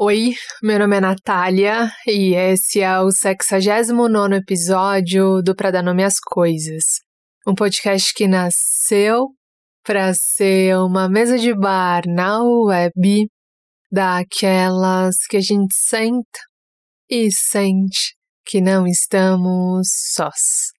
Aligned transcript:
Oi, 0.00 0.30
meu 0.62 0.78
nome 0.78 0.96
é 0.96 1.00
Natália 1.00 1.90
e 2.06 2.32
esse 2.32 2.80
é 2.80 3.00
o 3.00 3.10
69 3.10 4.36
episódio 4.36 5.42
do 5.42 5.56
Pra 5.56 5.72
Dar 5.72 5.82
Nome 5.82 6.04
às 6.04 6.20
Coisas. 6.20 6.84
Um 7.44 7.52
podcast 7.52 8.14
que 8.14 8.28
nasceu 8.28 9.26
para 9.82 10.14
ser 10.14 10.76
uma 10.76 11.08
mesa 11.08 11.36
de 11.36 11.52
bar 11.52 12.04
na 12.06 12.40
web 12.40 13.26
daquelas 13.90 15.16
que 15.28 15.36
a 15.36 15.40
gente 15.40 15.74
senta 15.74 16.38
e 17.10 17.32
sente 17.32 18.14
que 18.46 18.60
não 18.60 18.86
estamos 18.86 19.88
sós. 20.14 20.70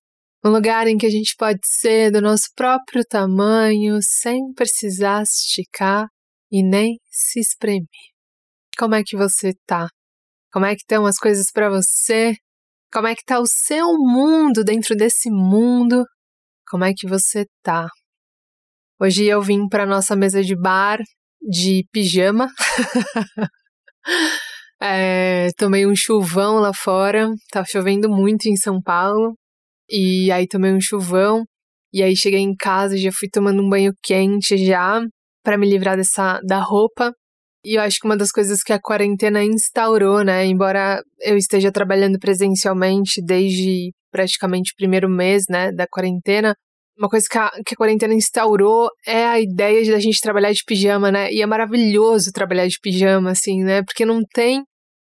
Um 0.45 0.49
lugar 0.49 0.87
em 0.87 0.97
que 0.97 1.05
a 1.05 1.11
gente 1.11 1.35
pode 1.37 1.59
ser 1.65 2.09
do 2.09 2.21
nosso 2.21 2.47
próprio 2.55 3.03
tamanho 3.03 3.99
sem 4.01 4.53
precisar 4.53 5.23
esticar 5.23 6.07
e 6.49 6.63
nem 6.63 6.95
se 7.11 7.41
espremer. 7.41 7.85
Como 8.79 8.95
é 8.95 9.03
que 9.03 9.17
você 9.17 9.51
tá? 9.67 9.89
Como 10.53 10.65
é 10.65 10.73
que 10.73 10.83
estão 10.83 11.05
as 11.05 11.17
coisas 11.17 11.51
para 11.51 11.69
você? 11.69 12.33
Como 12.93 13.07
é 13.07 13.13
que 13.13 13.25
tá 13.25 13.37
o 13.37 13.45
seu 13.45 13.85
mundo 13.97 14.63
dentro 14.63 14.95
desse 14.95 15.29
mundo? 15.29 16.05
Como 16.65 16.85
é 16.85 16.93
que 16.95 17.05
você 17.05 17.45
tá? 17.61 17.89
Hoje 18.97 19.25
eu 19.25 19.41
vim 19.41 19.67
para 19.67 19.85
nossa 19.85 20.15
mesa 20.15 20.41
de 20.41 20.55
bar 20.55 20.99
de 21.41 21.85
pijama. 21.91 22.47
é, 24.81 25.49
tomei 25.57 25.85
um 25.85 25.93
chuvão 25.93 26.59
lá 26.59 26.71
fora, 26.73 27.27
tá 27.51 27.65
chovendo 27.65 28.09
muito 28.09 28.45
em 28.45 28.55
São 28.55 28.81
Paulo. 28.81 29.35
E 29.89 30.31
aí 30.31 30.47
tomei 30.47 30.71
um 30.71 30.79
chuvão. 30.79 31.43
E 31.91 32.01
aí 32.01 32.15
cheguei 32.15 32.39
em 32.39 32.55
casa, 32.55 32.97
já 32.97 33.11
fui 33.11 33.27
tomando 33.29 33.61
um 33.61 33.69
banho 33.69 33.91
quente 34.01 34.57
já 34.57 35.01
para 35.43 35.57
me 35.57 35.69
livrar 35.69 35.97
dessa 35.97 36.39
da 36.47 36.59
roupa. 36.61 37.13
E 37.63 37.75
eu 37.77 37.81
acho 37.81 37.99
que 37.99 38.07
uma 38.07 38.15
das 38.15 38.31
coisas 38.31 38.63
que 38.63 38.71
a 38.71 38.79
quarentena 38.79 39.43
instaurou, 39.43 40.23
né? 40.23 40.45
Embora 40.45 41.01
eu 41.21 41.37
esteja 41.37 41.71
trabalhando 41.71 42.17
presencialmente 42.17 43.21
desde 43.21 43.91
praticamente 44.11 44.71
o 44.71 44.75
primeiro 44.75 45.09
mês, 45.09 45.43
né, 45.49 45.71
da 45.71 45.85
quarentena, 45.87 46.55
uma 46.97 47.07
coisa 47.07 47.27
que 47.29 47.37
a, 47.37 47.49
que 47.65 47.73
a 47.73 47.77
quarentena 47.77 48.13
instaurou 48.13 48.89
é 49.05 49.25
a 49.25 49.39
ideia 49.39 49.83
de 49.83 49.93
a 49.93 49.99
gente 49.99 50.19
trabalhar 50.21 50.51
de 50.51 50.63
pijama, 50.65 51.11
né? 51.11 51.31
E 51.31 51.41
é 51.41 51.45
maravilhoso 51.45 52.31
trabalhar 52.33 52.67
de 52.67 52.77
pijama, 52.81 53.31
assim, 53.31 53.63
né? 53.63 53.83
Porque 53.83 54.05
não 54.05 54.21
tem 54.33 54.63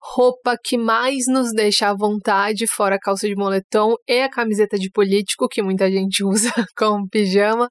roupa 0.01 0.57
que 0.63 0.77
mais 0.77 1.27
nos 1.29 1.53
deixa 1.53 1.89
à 1.89 1.95
vontade, 1.95 2.67
fora 2.67 2.97
a 2.97 3.01
calça 3.01 3.27
de 3.27 3.35
moletom 3.37 3.95
e 4.09 4.21
a 4.21 4.31
camiseta 4.31 4.79
de 4.79 4.91
político, 4.91 5.49
que 5.49 5.63
muita 5.63 5.91
gente 5.91 6.23
usa 6.25 6.53
como 6.77 7.09
pijama 7.09 7.69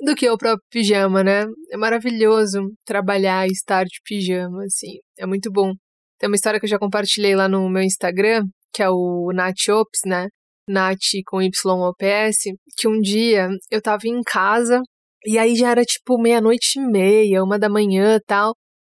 do 0.00 0.14
que 0.14 0.28
o 0.28 0.38
próprio 0.38 0.64
pijama, 0.70 1.22
né? 1.22 1.46
É 1.70 1.76
maravilhoso 1.76 2.60
trabalhar 2.84 3.46
e 3.46 3.52
estar 3.52 3.84
de 3.84 4.00
pijama, 4.04 4.64
assim. 4.64 4.98
É 5.18 5.26
muito 5.26 5.50
bom. 5.50 5.72
Tem 6.18 6.28
uma 6.28 6.36
história 6.36 6.58
que 6.58 6.66
eu 6.66 6.70
já 6.70 6.78
compartilhei 6.78 7.34
lá 7.34 7.48
no 7.48 7.68
meu 7.68 7.82
Instagram, 7.82 8.44
que 8.72 8.82
é 8.82 8.90
o 8.90 9.30
Nath 9.34 9.68
Ops, 9.68 10.00
né? 10.06 10.28
Nath 10.68 10.98
com 11.26 11.42
YOPS, 11.42 12.38
que 12.76 12.88
um 12.88 13.00
dia 13.00 13.48
eu 13.70 13.82
tava 13.82 14.06
em 14.06 14.20
casa 14.22 14.80
e 15.24 15.38
aí 15.38 15.54
já 15.54 15.70
era 15.70 15.84
tipo 15.84 16.18
meia-noite 16.20 16.78
e 16.78 16.82
meia, 16.82 17.42
uma 17.44 17.58
da 17.58 17.68
manhã 17.68 18.18
tal. 18.26 18.54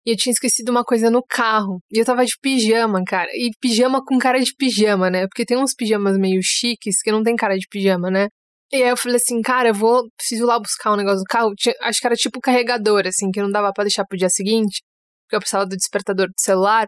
E 0.05 0.11
eu 0.13 0.17
tinha 0.17 0.33
esquecido 0.33 0.71
uma 0.71 0.85
coisa 0.85 1.11
no 1.11 1.23
carro. 1.23 1.79
E 1.91 1.99
eu 1.99 2.05
tava 2.05 2.25
de 2.25 2.35
pijama, 2.41 3.03
cara. 3.05 3.29
E 3.33 3.51
pijama 3.61 4.03
com 4.05 4.19
cara 4.19 4.41
de 4.41 4.55
pijama, 4.57 5.11
né? 5.11 5.27
Porque 5.27 5.45
tem 5.45 5.59
uns 5.59 5.75
pijamas 5.75 6.19
meio 6.19 6.41
chiques 6.43 7.03
que 7.03 7.13
não 7.13 7.23
tem 7.23 7.37
cara 7.37 7.57
de 7.57 7.67
pijama, 7.71 8.11
né? 8.11 8.29
E 8.73 8.77
aí 8.83 8.89
eu 8.89 8.97
falei 8.97 9.17
assim, 9.17 9.43
cara, 9.43 9.69
eu 9.71 9.75
vou, 9.75 10.09
preciso 10.17 10.45
ir 10.45 10.47
lá 10.47 10.59
buscar 10.59 10.93
um 10.93 10.97
negócio 10.97 11.19
do 11.19 11.25
carro. 11.25 11.53
Tinha, 11.57 11.75
acho 11.83 12.01
que 12.01 12.07
era 12.07 12.17
tipo 12.17 12.41
carregador, 12.41 13.07
assim, 13.07 13.31
que 13.31 13.41
não 13.43 13.51
dava 13.51 13.73
para 13.73 13.85
deixar 13.85 14.05
pro 14.05 14.17
dia 14.17 14.29
seguinte, 14.29 14.83
porque 15.25 15.37
eu 15.37 15.41
precisava 15.41 15.67
do 15.67 15.77
despertador 15.77 16.29
do 16.29 16.35
celular. 16.39 16.87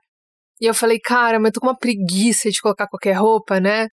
E 0.61 0.67
eu 0.67 0.75
falei, 0.75 1.01
cara, 1.01 1.41
mas 1.41 1.49
eu 1.49 1.53
tô 1.55 1.61
com 1.61 1.67
uma 1.69 1.79
preguiça 1.79 2.51
de 2.51 2.61
colocar 2.61 2.87
qualquer 2.89 3.15
roupa, 3.15 3.61
né? 3.61 3.89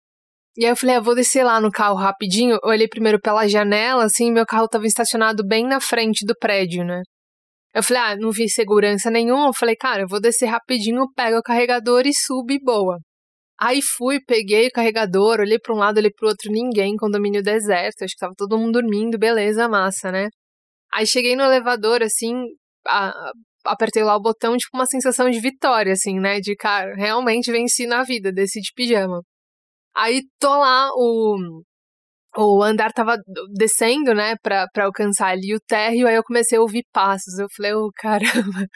E 0.57 0.65
aí 0.67 0.73
eu 0.73 0.77
falei, 0.77 0.97
ah, 0.97 1.01
vou 1.01 1.15
descer 1.15 1.45
lá 1.45 1.61
no 1.61 1.71
carro 1.71 1.97
rapidinho. 1.97 2.59
Eu 2.63 2.71
olhei 2.71 2.89
primeiro 2.89 3.21
pela 3.21 3.49
janela, 3.49 4.05
assim, 4.05 4.33
meu 4.33 4.45
carro 4.47 4.69
tava 4.69 4.87
estacionado 4.87 5.47
bem 5.47 5.67
na 5.67 5.81
frente 5.81 6.27
do 6.27 6.35
prédio, 6.39 6.85
né? 6.85 7.03
Eu 7.75 7.83
falei, 7.83 8.03
ah, 8.03 8.17
não 8.17 8.33
vi 8.33 8.49
segurança 8.49 9.11
nenhuma. 9.11 9.49
Eu 9.49 9.55
falei, 9.55 9.77
cara, 9.77 10.03
eu 10.03 10.09
vou 10.09 10.21
descer 10.21 10.47
rapidinho, 10.47 11.07
pego 11.15 11.39
o 11.39 11.43
carregador 11.43 12.07
e 12.07 12.13
subo 12.15 12.53
e 12.53 12.59
boa. 12.63 12.99
Aí 13.61 13.81
fui, 13.83 14.21
peguei 14.21 14.69
o 14.69 14.71
carregador, 14.73 15.41
olhei 15.41 15.59
para 15.59 15.75
um 15.75 15.79
lado, 15.79 15.99
olhei 15.99 16.13
para 16.13 16.27
o 16.27 16.29
outro, 16.31 16.51
ninguém, 16.53 16.97
condomínio 16.97 17.43
deserto, 17.43 18.05
acho 18.05 18.15
que 18.15 18.21
tava 18.21 18.35
todo 18.37 18.59
mundo 18.59 18.81
dormindo, 18.81 19.19
beleza, 19.19 19.69
massa, 19.69 20.13
né? 20.13 20.29
Aí 20.93 21.07
cheguei 21.07 21.37
no 21.37 21.45
elevador, 21.45 22.03
assim, 22.03 22.35
a, 22.87 23.33
apertei 23.67 24.05
lá 24.05 24.17
o 24.17 24.23
botão, 24.23 24.57
tipo 24.57 24.77
uma 24.77 24.87
sensação 24.87 25.31
de 25.31 25.41
vitória, 25.41 25.93
assim, 25.93 26.21
né? 26.21 26.41
De, 26.41 26.57
cara, 26.57 26.95
realmente 26.97 27.53
venci 27.53 27.87
na 27.87 28.05
vida, 28.05 28.33
desci 28.33 28.61
de 28.61 28.73
pijama. 28.75 29.23
Aí 29.97 30.23
tô 30.41 30.51
lá, 30.59 30.91
o, 30.95 31.63
o 32.37 32.63
andar 32.63 32.93
tava 32.93 33.17
descendo, 33.55 34.15
né, 34.15 34.37
pra, 34.43 34.67
pra 34.73 34.87
alcançar 34.87 35.29
ali 35.31 35.55
o 35.55 35.61
térreo, 35.61 36.09
aí 36.09 36.17
eu 36.17 36.25
comecei 36.25 36.59
a 36.59 36.63
ouvir 36.63 36.85
passos. 36.93 37.39
Eu 37.39 37.49
falei, 37.57 37.75
ô, 37.75 37.87
oh, 37.87 37.91
caramba. 37.97 38.67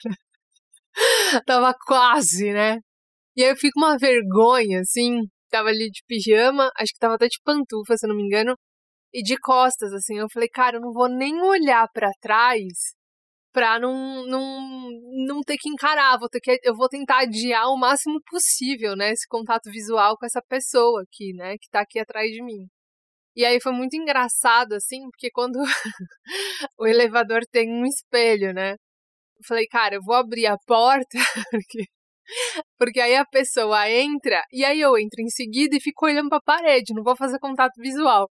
tava 1.46 1.74
quase, 1.86 2.52
né? 2.52 2.78
E 3.36 3.42
aí 3.44 3.50
eu 3.50 3.56
fico 3.56 3.78
uma 3.78 3.96
vergonha, 3.98 4.80
assim. 4.80 5.20
Tava 5.50 5.68
ali 5.68 5.90
de 5.90 6.02
pijama, 6.06 6.70
acho 6.76 6.92
que 6.92 6.98
tava 6.98 7.14
até 7.14 7.26
de 7.26 7.38
pantufa, 7.44 7.96
se 7.96 8.06
não 8.06 8.16
me 8.16 8.22
engano. 8.24 8.56
E 9.12 9.22
de 9.22 9.36
costas, 9.38 9.92
assim. 9.92 10.18
Eu 10.18 10.28
falei, 10.32 10.48
cara, 10.48 10.76
eu 10.78 10.80
não 10.80 10.92
vou 10.92 11.08
nem 11.08 11.40
olhar 11.42 11.86
para 11.94 12.10
trás 12.20 12.94
pra 13.52 13.78
não, 13.78 14.26
não, 14.26 14.90
não 15.26 15.40
ter 15.42 15.56
que 15.58 15.68
encarar. 15.68 16.18
Vou 16.18 16.28
ter 16.28 16.40
que, 16.40 16.58
eu 16.64 16.74
vou 16.74 16.88
tentar 16.88 17.20
adiar 17.22 17.68
o 17.68 17.78
máximo 17.78 18.20
possível, 18.26 18.96
né? 18.96 19.12
Esse 19.12 19.26
contato 19.28 19.70
visual 19.70 20.16
com 20.18 20.26
essa 20.26 20.42
pessoa 20.48 21.02
aqui, 21.02 21.32
né? 21.34 21.56
Que 21.58 21.68
tá 21.70 21.80
aqui 21.82 21.98
atrás 22.00 22.30
de 22.30 22.42
mim. 22.42 22.66
E 23.36 23.44
aí 23.44 23.60
foi 23.60 23.72
muito 23.72 23.96
engraçado, 23.96 24.74
assim, 24.74 25.02
porque 25.10 25.30
quando 25.32 25.56
o 26.78 26.86
elevador 26.86 27.42
tem 27.50 27.70
um 27.70 27.86
espelho, 27.86 28.52
né? 28.54 28.72
Eu 28.72 29.44
falei, 29.46 29.66
cara, 29.66 29.96
eu 29.96 30.02
vou 30.04 30.14
abrir 30.16 30.46
a 30.46 30.56
porta, 30.66 31.18
porque 32.78 33.00
aí 33.00 33.16
a 33.16 33.24
pessoa 33.24 33.90
entra 33.90 34.42
e 34.52 34.64
aí 34.64 34.80
eu 34.80 34.96
entro 34.98 35.20
em 35.22 35.28
seguida 35.28 35.76
e 35.76 35.80
fico 35.80 36.06
olhando 36.06 36.28
pra 36.28 36.40
parede, 36.40 36.94
não 36.94 37.02
vou 37.02 37.16
fazer 37.16 37.38
contato 37.38 37.74
visual. 37.78 38.28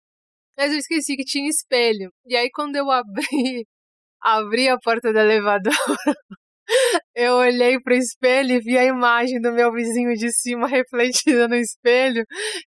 Mas 0.58 0.72
eu 0.74 0.80
esqueci 0.80 1.16
que 1.16 1.24
tinha 1.24 1.50
espelho. 1.50 2.12
E 2.26 2.36
aí 2.36 2.50
quando 2.52 2.76
eu 2.76 2.92
abri, 2.92 3.66
abri 4.22 4.70
a 4.70 4.78
porta 4.80 5.14
do 5.14 5.20
elevador, 5.20 5.74
eu 7.16 7.36
olhei 7.36 7.80
pro 7.82 7.96
espelho 7.96 8.56
e 8.56 8.60
vi 8.60 8.78
a 8.78 8.86
imagem 8.86 9.42
do 9.42 9.52
meu 9.52 9.72
vizinho 9.72 10.14
de 10.16 10.32
cima 10.32 10.68
refletida 10.70 11.48
no 11.48 11.56
espelho 11.56 12.24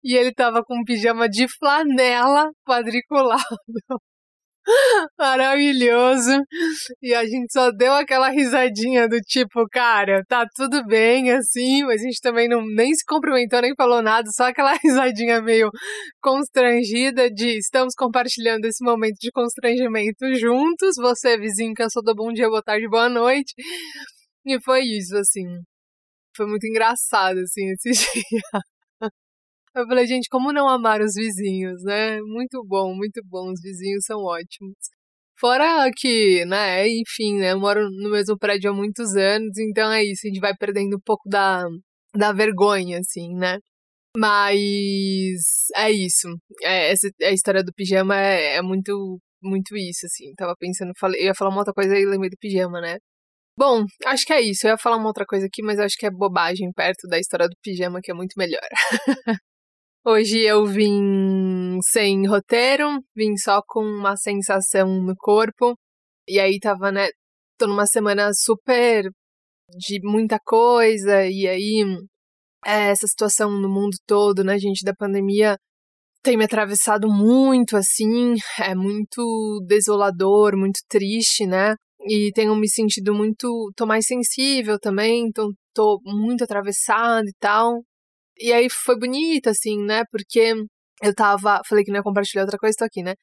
e 0.04 0.16
ele 0.16 0.32
tava 0.32 0.62
com 0.64 0.80
um 0.80 0.84
pijama 0.84 1.28
de 1.28 1.46
flanela 1.58 2.50
quadriculado. 2.66 3.42
Maravilhoso. 5.18 6.42
E 7.02 7.14
a 7.14 7.24
gente 7.24 7.52
só 7.52 7.70
deu 7.70 7.92
aquela 7.94 8.30
risadinha 8.30 9.08
do 9.08 9.18
tipo, 9.20 9.66
cara, 9.70 10.22
tá 10.28 10.46
tudo 10.54 10.84
bem 10.86 11.30
assim, 11.32 11.82
mas 11.84 12.02
a 12.02 12.04
gente 12.04 12.20
também 12.20 12.48
não 12.48 12.62
nem 12.64 12.94
se 12.94 13.04
cumprimentou, 13.04 13.60
nem 13.62 13.74
falou 13.74 14.02
nada, 14.02 14.28
só 14.30 14.44
aquela 14.48 14.74
risadinha 14.82 15.40
meio 15.42 15.70
constrangida 16.22 17.30
de 17.30 17.58
estamos 17.58 17.94
compartilhando 17.94 18.64
esse 18.66 18.84
momento 18.84 19.16
de 19.20 19.30
constrangimento 19.32 20.34
juntos. 20.34 20.96
Você, 20.96 21.38
vizinho, 21.38 21.74
que 21.74 21.82
eu 21.82 21.90
sou 21.90 22.02
do 22.02 22.14
bom 22.14 22.32
dia, 22.32 22.48
boa 22.48 22.62
tarde, 22.62 22.88
boa 22.88 23.08
noite. 23.08 23.54
E 24.46 24.60
foi 24.62 24.82
isso, 24.82 25.16
assim. 25.16 25.44
Foi 26.36 26.46
muito 26.46 26.66
engraçado, 26.66 27.38
assim, 27.40 27.70
esse 27.72 27.90
dia. 28.30 28.60
Eu 29.74 29.86
falei, 29.86 30.06
gente, 30.06 30.28
como 30.28 30.52
não 30.52 30.68
amar 30.68 31.00
os 31.00 31.14
vizinhos, 31.14 31.82
né? 31.84 32.20
Muito 32.22 32.62
bom, 32.64 32.94
muito 32.94 33.20
bom, 33.24 33.52
os 33.52 33.60
vizinhos 33.62 34.04
são 34.04 34.18
ótimos. 34.24 34.74
Fora 35.38 35.90
que, 35.96 36.44
né, 36.44 36.86
enfim, 36.88 37.38
né, 37.38 37.52
eu 37.52 37.60
moro 37.60 37.88
no 37.90 38.10
mesmo 38.10 38.36
prédio 38.38 38.70
há 38.70 38.74
muitos 38.74 39.16
anos, 39.16 39.56
então 39.58 39.90
é 39.92 40.04
isso, 40.04 40.26
a 40.26 40.28
gente 40.28 40.40
vai 40.40 40.54
perdendo 40.56 40.96
um 40.96 41.00
pouco 41.00 41.28
da, 41.28 41.64
da 42.14 42.32
vergonha, 42.32 42.98
assim, 42.98 43.34
né? 43.34 43.58
Mas 44.16 45.68
é 45.76 45.90
isso. 45.90 46.28
É, 46.62 46.92
essa, 46.92 47.08
a 47.22 47.32
história 47.32 47.62
do 47.64 47.72
pijama 47.74 48.16
é, 48.16 48.56
é 48.56 48.62
muito, 48.62 49.20
muito 49.42 49.76
isso, 49.76 50.06
assim. 50.06 50.34
Tava 50.36 50.54
pensando, 50.58 50.92
falei, 50.98 51.20
eu 51.22 51.26
ia 51.26 51.34
falar 51.34 51.50
uma 51.50 51.60
outra 51.60 51.74
coisa 51.74 51.96
e 51.98 52.06
lembrei 52.06 52.30
do 52.30 52.36
pijama, 52.38 52.80
né? 52.80 52.98
Bom, 53.56 53.84
acho 54.06 54.26
que 54.26 54.32
é 54.32 54.40
isso. 54.42 54.66
Eu 54.66 54.72
ia 54.72 54.78
falar 54.78 54.96
uma 54.98 55.08
outra 55.08 55.26
coisa 55.26 55.46
aqui, 55.46 55.62
mas 55.62 55.78
acho 55.80 55.96
que 55.98 56.06
é 56.06 56.10
bobagem 56.10 56.72
perto 56.72 57.08
da 57.08 57.18
história 57.18 57.48
do 57.48 57.56
pijama, 57.62 58.00
que 58.02 58.10
é 58.10 58.14
muito 58.14 58.34
melhor. 58.38 58.60
Hoje 60.04 60.38
eu 60.40 60.64
vim 60.64 61.78
sem 61.82 62.26
roteiro, 62.26 62.88
vim 63.14 63.36
só 63.36 63.60
com 63.66 63.82
uma 63.84 64.16
sensação 64.16 64.88
no 65.02 65.14
corpo. 65.14 65.76
E 66.28 66.40
aí 66.40 66.58
tava, 66.58 66.90
né? 66.92 67.08
Tô 67.58 67.66
numa 67.66 67.86
semana 67.86 68.30
super 68.34 69.10
de 69.78 70.00
muita 70.04 70.38
coisa, 70.44 71.26
e 71.26 71.46
aí 71.48 71.84
é, 72.66 72.90
essa 72.90 73.06
situação 73.06 73.50
no 73.52 73.68
mundo 73.68 73.96
todo, 74.06 74.44
né, 74.44 74.58
gente, 74.58 74.84
da 74.84 74.94
pandemia 74.94 75.58
tem 76.22 76.36
me 76.36 76.44
atravessado 76.44 77.08
muito, 77.08 77.76
assim, 77.76 78.34
é 78.60 78.74
muito 78.74 79.64
desolador, 79.68 80.56
muito 80.56 80.80
triste, 80.88 81.46
né? 81.46 81.74
E 82.02 82.32
tenho 82.34 82.56
me 82.56 82.68
sentido 82.70 83.14
muito. 83.14 83.72
tô 83.76 83.86
mais 83.86 84.06
sensível 84.06 84.78
também, 84.80 85.26
então 85.28 85.50
tô 85.74 86.00
muito 86.04 86.44
atravessada 86.44 87.28
e 87.28 87.34
tal. 87.40 87.82
E 88.40 88.52
aí 88.52 88.68
foi 88.70 88.98
bonito, 88.98 89.48
assim, 89.48 89.78
né? 89.84 90.04
Porque 90.10 90.54
eu 91.02 91.14
tava. 91.14 91.60
Falei 91.68 91.84
que 91.84 91.90
não 91.90 91.98
ia 91.98 92.02
compartilhar 92.02 92.42
outra 92.44 92.58
coisa, 92.58 92.76
tô 92.78 92.84
aqui, 92.84 93.02
né? 93.02 93.14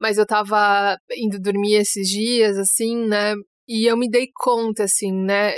Mas 0.00 0.18
eu 0.18 0.26
tava 0.26 0.96
indo 1.16 1.40
dormir 1.40 1.74
esses 1.76 2.08
dias, 2.08 2.58
assim, 2.58 3.06
né? 3.08 3.34
E 3.68 3.86
eu 3.90 3.96
me 3.96 4.10
dei 4.10 4.28
conta, 4.34 4.84
assim, 4.84 5.12
né? 5.12 5.54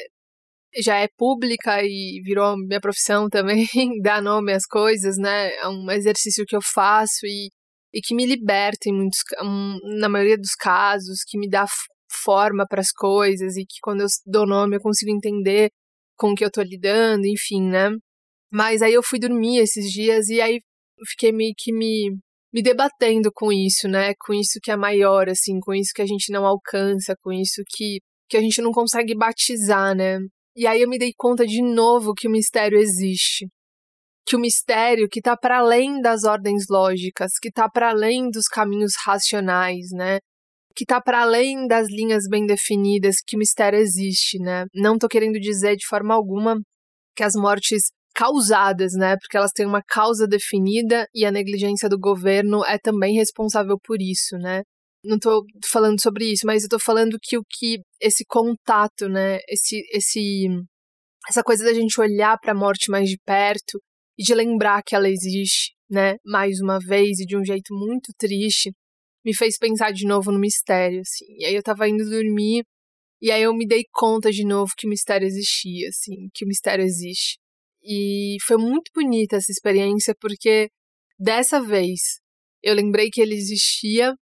Já 0.76 0.98
é 0.98 1.08
pública 1.18 1.82
e 1.84 2.20
virou 2.24 2.56
minha 2.58 2.80
profissão 2.80 3.28
também, 3.30 3.66
dar 4.02 4.22
nome 4.22 4.52
às 4.54 4.66
coisas, 4.66 5.16
né? 5.18 5.54
É 5.56 5.68
um 5.68 5.90
exercício 5.90 6.46
que 6.46 6.56
eu 6.56 6.62
faço 6.62 7.26
e, 7.26 7.50
e 7.94 8.00
que 8.02 8.14
me 8.14 8.26
liberta 8.26 8.88
em 8.88 8.94
muitos, 8.94 9.20
na 10.00 10.08
maioria 10.08 10.38
dos 10.38 10.54
casos, 10.54 11.24
que 11.26 11.38
me 11.38 11.48
dá 11.48 11.66
forma 12.24 12.66
para 12.68 12.80
as 12.80 12.92
coisas 12.92 13.56
e 13.56 13.64
que 13.66 13.78
quando 13.82 14.02
eu 14.02 14.06
dou 14.26 14.46
nome 14.46 14.76
eu 14.76 14.80
consigo 14.80 15.10
entender 15.10 15.70
com 16.16 16.32
o 16.32 16.34
que 16.34 16.44
eu 16.44 16.50
tô 16.50 16.62
lidando, 16.62 17.26
enfim, 17.26 17.62
né? 17.62 17.90
Mas 18.52 18.82
aí 18.82 18.92
eu 18.92 19.02
fui 19.02 19.18
dormir 19.18 19.58
esses 19.58 19.90
dias 19.90 20.28
e 20.28 20.40
aí 20.40 20.60
fiquei 21.08 21.32
meio 21.32 21.54
que 21.56 21.72
me, 21.72 22.16
me 22.52 22.62
debatendo 22.62 23.30
com 23.32 23.52
isso, 23.52 23.88
né? 23.88 24.12
Com 24.20 24.34
isso 24.34 24.60
que 24.62 24.70
é 24.70 24.76
maior, 24.76 25.28
assim, 25.28 25.58
com 25.60 25.72
isso 25.72 25.90
que 25.94 26.02
a 26.02 26.06
gente 26.06 26.30
não 26.30 26.44
alcança, 26.46 27.14
com 27.22 27.32
isso 27.32 27.62
que, 27.68 27.98
que 28.28 28.36
a 28.36 28.40
gente 28.40 28.60
não 28.60 28.72
consegue 28.72 29.14
batizar, 29.16 29.94
né? 29.96 30.18
E 30.54 30.66
aí 30.66 30.82
eu 30.82 30.88
me 30.88 30.98
dei 30.98 31.12
conta 31.16 31.46
de 31.46 31.62
novo 31.62 32.12
que 32.14 32.28
o 32.28 32.30
mistério 32.30 32.78
existe. 32.78 33.48
Que 34.26 34.36
o 34.36 34.38
mistério 34.38 35.08
que 35.10 35.18
está 35.20 35.36
para 35.36 35.58
além 35.58 36.00
das 36.00 36.24
ordens 36.24 36.66
lógicas, 36.70 37.32
que 37.40 37.48
está 37.48 37.68
para 37.68 37.90
além 37.90 38.30
dos 38.30 38.46
caminhos 38.46 38.92
racionais, 39.04 39.86
né? 39.92 40.18
que 40.74 40.84
está 40.84 41.00
para 41.00 41.22
além 41.22 41.66
das 41.66 41.86
linhas 41.88 42.24
bem 42.28 42.46
definidas 42.46 43.16
que 43.26 43.36
o 43.36 43.38
mistério 43.38 43.78
existe, 43.78 44.38
né? 44.38 44.64
Não 44.74 44.94
estou 44.94 45.08
querendo 45.08 45.38
dizer 45.38 45.76
de 45.76 45.86
forma 45.86 46.14
alguma 46.14 46.58
que 47.14 47.22
as 47.22 47.34
mortes 47.34 47.90
causadas, 48.14 48.92
né? 48.94 49.16
Porque 49.16 49.36
elas 49.36 49.52
têm 49.52 49.66
uma 49.66 49.82
causa 49.82 50.26
definida 50.26 51.06
e 51.14 51.24
a 51.24 51.30
negligência 51.32 51.88
do 51.88 51.98
governo 51.98 52.64
é 52.64 52.78
também 52.78 53.14
responsável 53.14 53.78
por 53.82 54.00
isso, 54.00 54.36
né? 54.38 54.62
Não 55.04 55.16
estou 55.16 55.44
falando 55.66 56.00
sobre 56.00 56.26
isso, 56.32 56.46
mas 56.46 56.62
eu 56.62 56.68
tô 56.68 56.78
falando 56.78 57.18
que 57.20 57.36
o 57.38 57.42
que 57.48 57.80
esse 58.00 58.24
contato, 58.24 59.08
né? 59.08 59.38
Esse 59.48 59.82
esse 59.92 60.46
essa 61.28 61.42
coisa 61.42 61.64
da 61.64 61.74
gente 61.74 62.00
olhar 62.00 62.38
para 62.38 62.52
a 62.52 62.56
morte 62.56 62.90
mais 62.90 63.08
de 63.08 63.18
perto 63.24 63.80
e 64.18 64.22
de 64.22 64.34
lembrar 64.34 64.82
que 64.82 64.94
ela 64.94 65.08
existe, 65.08 65.72
né? 65.90 66.16
Mais 66.24 66.60
uma 66.60 66.78
vez 66.78 67.20
e 67.20 67.26
de 67.26 67.36
um 67.36 67.44
jeito 67.44 67.74
muito 67.74 68.12
triste, 68.18 68.72
me 69.24 69.34
fez 69.34 69.58
pensar 69.58 69.92
de 69.92 70.06
novo 70.06 70.32
no 70.32 70.38
mistério, 70.38 71.00
assim. 71.00 71.26
E 71.38 71.44
aí 71.46 71.54
eu 71.54 71.62
tava 71.62 71.88
indo 71.88 72.08
dormir 72.08 72.64
e 73.22 73.30
aí 73.30 73.42
eu 73.42 73.54
me 73.54 73.66
dei 73.66 73.84
conta 73.92 74.32
de 74.32 74.44
novo 74.44 74.72
que 74.76 74.86
o 74.86 74.90
mistério 74.90 75.26
existia, 75.26 75.88
assim, 75.88 76.28
que 76.34 76.44
o 76.44 76.48
mistério 76.48 76.84
existe. 76.84 77.38
E 77.84 78.36
foi 78.46 78.56
muito 78.56 78.90
bonita 78.94 79.36
essa 79.36 79.50
experiência 79.52 80.14
porque 80.20 80.68
dessa 81.18 81.60
vez 81.60 82.20
eu 82.62 82.74
lembrei 82.74 83.08
que 83.10 83.20
ele 83.20 83.34
existia, 83.34 84.14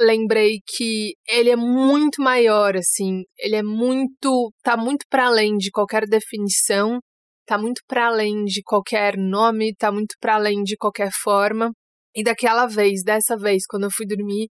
lembrei 0.00 0.60
que 0.66 1.14
ele 1.28 1.50
é 1.50 1.56
muito 1.56 2.22
maior, 2.22 2.76
assim, 2.76 3.22
ele 3.38 3.56
é 3.56 3.62
muito, 3.62 4.52
tá 4.62 4.76
muito 4.76 5.04
para 5.10 5.26
além 5.28 5.56
de 5.56 5.70
qualquer 5.70 6.06
definição, 6.08 7.00
tá 7.46 7.58
muito 7.58 7.82
para 7.86 8.08
além 8.08 8.44
de 8.44 8.62
qualquer 8.62 9.16
nome, 9.18 9.74
tá 9.76 9.92
muito 9.92 10.16
para 10.20 10.36
além 10.36 10.62
de 10.62 10.76
qualquer 10.76 11.10
forma. 11.22 11.72
E 12.14 12.22
daquela 12.24 12.66
vez, 12.66 13.02
dessa 13.04 13.36
vez, 13.36 13.64
quando 13.68 13.84
eu 13.84 13.90
fui 13.90 14.06
dormir, 14.06 14.48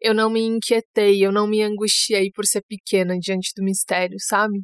eu 0.00 0.14
não 0.14 0.30
me 0.30 0.40
inquietei, 0.42 1.24
eu 1.24 1.32
não 1.32 1.46
me 1.48 1.62
angustiei 1.62 2.30
por 2.34 2.44
ser 2.46 2.62
pequena 2.68 3.16
diante 3.18 3.52
do 3.56 3.64
mistério, 3.64 4.16
sabe? 4.20 4.60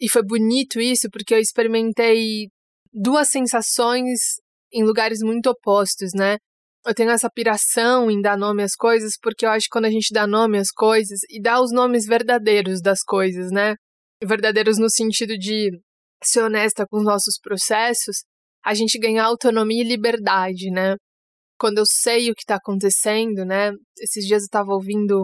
E 0.00 0.08
foi 0.10 0.22
bonito 0.24 0.80
isso 0.80 1.08
porque 1.10 1.34
eu 1.34 1.38
experimentei 1.38 2.48
duas 2.94 3.28
sensações 3.28 4.18
em 4.72 4.84
lugares 4.84 5.20
muito 5.20 5.50
opostos, 5.50 6.12
né? 6.14 6.38
Eu 6.86 6.94
tenho 6.94 7.10
essa 7.10 7.30
piração 7.30 8.10
em 8.10 8.20
dar 8.20 8.36
nome 8.38 8.62
às 8.62 8.74
coisas 8.74 9.14
porque 9.20 9.44
eu 9.44 9.50
acho 9.50 9.64
que 9.66 9.70
quando 9.70 9.86
a 9.86 9.90
gente 9.90 10.12
dá 10.12 10.26
nome 10.26 10.58
às 10.58 10.70
coisas 10.70 11.20
e 11.30 11.40
dá 11.40 11.60
os 11.60 11.72
nomes 11.72 12.06
verdadeiros 12.06 12.80
das 12.80 13.02
coisas, 13.02 13.50
né? 13.50 13.74
Verdadeiros 14.22 14.78
no 14.78 14.88
sentido 14.88 15.36
de 15.36 15.70
ser 16.22 16.42
honesta 16.42 16.86
com 16.88 16.98
os 16.98 17.04
nossos 17.04 17.38
processos, 17.38 18.24
a 18.64 18.74
gente 18.74 18.98
ganha 18.98 19.24
autonomia 19.24 19.82
e 19.82 19.86
liberdade, 19.86 20.70
né? 20.70 20.96
quando 21.58 21.78
eu 21.78 21.84
sei 21.86 22.30
o 22.30 22.34
que 22.34 22.42
está 22.42 22.56
acontecendo, 22.56 23.44
né? 23.44 23.72
Esses 23.98 24.26
dias 24.26 24.42
eu 24.42 24.46
estava 24.46 24.72
ouvindo 24.72 25.22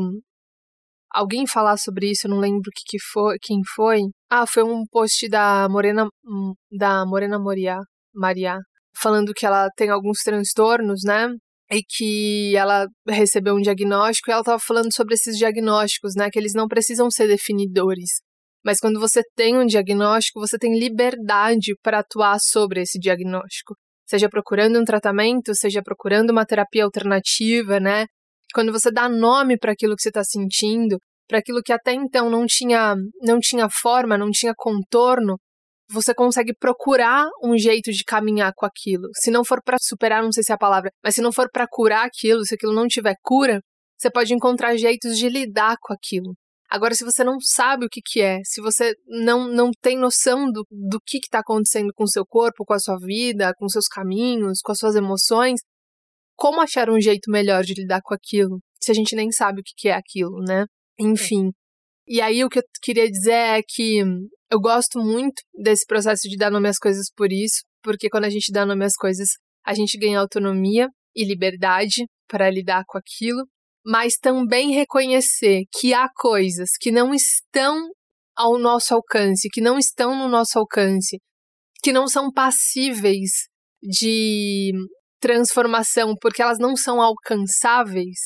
alguém 1.11 1.47
falar 1.47 1.77
sobre 1.77 2.11
isso, 2.11 2.27
eu 2.27 2.31
não 2.31 2.39
lembro 2.39 2.71
que, 2.75 2.83
que 2.87 2.99
foi, 3.13 3.39
quem 3.41 3.61
foi. 3.75 4.01
Ah, 4.31 4.47
foi 4.47 4.63
um 4.63 4.85
post 4.87 5.29
da 5.29 5.69
Morena 5.69 6.07
hum, 6.25 6.55
da 6.71 7.05
Morena 7.07 7.39
Moria, 7.39 7.79
Maria, 8.15 8.59
falando 8.97 9.33
que 9.35 9.47
ela 9.47 9.69
tem 9.77 9.91
alguns 9.91 10.21
transtornos, 10.23 11.03
né? 11.05 11.29
E 11.73 11.83
que 11.83 12.57
ela 12.57 12.87
recebeu 13.09 13.55
um 13.55 13.61
diagnóstico 13.61 14.31
e 14.31 14.33
ela 14.33 14.41
estava 14.41 14.59
falando 14.59 14.93
sobre 14.93 15.15
esses 15.15 15.37
diagnósticos, 15.37 16.15
né? 16.17 16.31
Que 16.31 16.39
eles 16.39 16.55
não 16.55 16.69
precisam 16.69 17.11
ser 17.11 17.29
definidores. 17.29 18.21
Mas 18.65 18.79
quando 18.81 19.01
você 19.01 19.23
tem 19.37 19.57
um 19.57 19.67
diagnóstico, 19.67 20.41
você 20.41 20.59
tem 20.59 20.79
liberdade 20.79 21.75
para 21.83 22.01
atuar 22.01 22.39
sobre 22.41 22.83
esse 22.83 22.99
diagnóstico 22.99 23.75
seja 24.11 24.29
procurando 24.29 24.81
um 24.81 24.85
tratamento, 24.85 25.55
seja 25.55 25.81
procurando 25.83 26.31
uma 26.31 26.45
terapia 26.45 26.85
alternativa, 26.85 27.79
né? 27.79 28.07
Quando 28.55 28.73
você 28.73 28.91
dá 28.91 29.09
nome 29.09 29.59
para 29.59 29.73
aquilo 29.73 29.95
que 29.97 30.03
você 30.03 30.09
está 30.09 30.25
sentindo, 30.25 30.99
para 31.29 31.39
aquilo 31.39 31.63
que 31.63 31.73
até 31.73 31.93
então 31.93 32.29
não 32.29 32.47
tinha, 32.47 32.97
não 33.23 33.39
tinha 33.39 33.69
forma, 33.71 34.19
não 34.19 34.31
tinha 34.31 34.53
contorno, 34.57 35.37
você 35.89 36.15
consegue 36.15 36.55
procurar 36.55 37.29
um 37.43 37.57
jeito 37.59 37.91
de 37.91 38.05
caminhar 38.05 38.53
com 38.55 38.67
aquilo. 38.67 39.09
Se 39.15 39.31
não 39.31 39.45
for 39.45 39.61
para 39.63 39.77
superar, 39.81 40.23
não 40.23 40.33
sei 40.33 40.43
se 40.43 40.53
é 40.53 40.55
a 40.55 40.59
palavra, 40.59 40.91
mas 41.03 41.15
se 41.15 41.23
não 41.23 41.33
for 41.33 41.49
para 41.53 41.67
curar 41.69 42.07
aquilo, 42.07 42.45
se 42.45 42.55
aquilo 42.55 42.73
não 42.73 42.87
tiver 42.87 43.15
cura, 43.23 43.61
você 43.99 44.11
pode 44.11 44.33
encontrar 44.33 44.77
jeitos 44.77 45.19
de 45.19 45.29
lidar 45.29 45.77
com 45.81 45.93
aquilo. 45.93 46.35
Agora, 46.71 46.95
se 46.95 47.05
você 47.05 47.25
não 47.25 47.41
sabe 47.41 47.85
o 47.85 47.89
que, 47.89 48.01
que 48.01 48.21
é, 48.21 48.39
se 48.45 48.61
você 48.61 48.95
não, 49.07 49.49
não 49.49 49.71
tem 49.83 49.99
noção 49.99 50.51
do, 50.51 50.65
do 50.71 51.01
que 51.05 51.19
está 51.19 51.41
acontecendo 51.41 51.93
com 51.93 52.05
o 52.05 52.09
seu 52.09 52.25
corpo, 52.25 52.65
com 52.65 52.73
a 52.73 52.79
sua 52.79 52.97
vida, 52.99 53.53
com 53.59 53.69
seus 53.69 53.89
caminhos, 53.89 54.61
com 54.63 54.71
as 54.71 54.79
suas 54.79 54.95
emoções, 54.95 55.61
como 56.41 56.61
achar 56.61 56.89
um 56.89 57.01
jeito 57.01 57.31
melhor 57.31 57.63
de 57.63 57.75
lidar 57.75 58.01
com 58.03 58.15
aquilo, 58.15 58.59
se 58.81 58.91
a 58.91 58.95
gente 58.95 59.15
nem 59.15 59.31
sabe 59.31 59.61
o 59.61 59.65
que, 59.65 59.89
é 59.89 59.93
aquilo, 59.93 60.39
né? 60.43 60.65
Enfim. 60.99 61.51
E 62.07 62.21
aí, 62.21 62.43
o 62.43 62.49
que 62.49 62.61
eu 62.61 62.63
queria 62.83 63.09
dizer 63.11 63.59
é 63.59 63.61
que 63.63 64.01
eu 64.51 64.59
gosto 64.59 64.99
muito 64.99 65.43
desse 65.55 65.85
processo 65.87 66.29
de 66.29 66.37
dar 66.37 66.51
nome 66.51 66.69
às 66.69 66.79
coisas 66.79 67.07
por 67.15 67.31
isso, 67.31 67.63
porque 67.83 68.09
quando 68.09 68.25
a 68.25 68.31
gente 68.31 68.51
dá 68.51 68.65
nome 68.65 68.85
às 68.87 68.95
coisas, 68.95 69.29
a 69.67 69.75
gente 69.75 69.99
ganha 69.99 70.19
autonomia 70.19 70.89
e 71.15 71.25
liberdade 71.25 72.07
para 72.27 72.51
lidar 72.51 72.85
com 72.87 72.97
aquilo 72.97 73.45
mas 73.85 74.17
também 74.17 74.73
reconhecer 74.73 75.63
que 75.73 75.95
há 75.95 76.09
coisas 76.15 76.71
que 76.79 76.91
não 76.91 77.15
estão 77.15 77.89
ao 78.37 78.59
nosso 78.59 78.95
alcance, 78.95 79.49
que 79.51 79.61
não 79.61 79.79
estão 79.79 80.17
no 80.17 80.29
nosso 80.29 80.59
alcance, 80.59 81.19
que 81.83 81.93
não 81.93 82.07
são 82.07 82.31
passíveis 82.31 83.31
de 83.83 84.73
transformação 85.21 86.15
porque 86.21 86.43
elas 86.43 86.59
não 86.59 86.75
são 86.75 87.01
alcançáveis, 87.01 88.19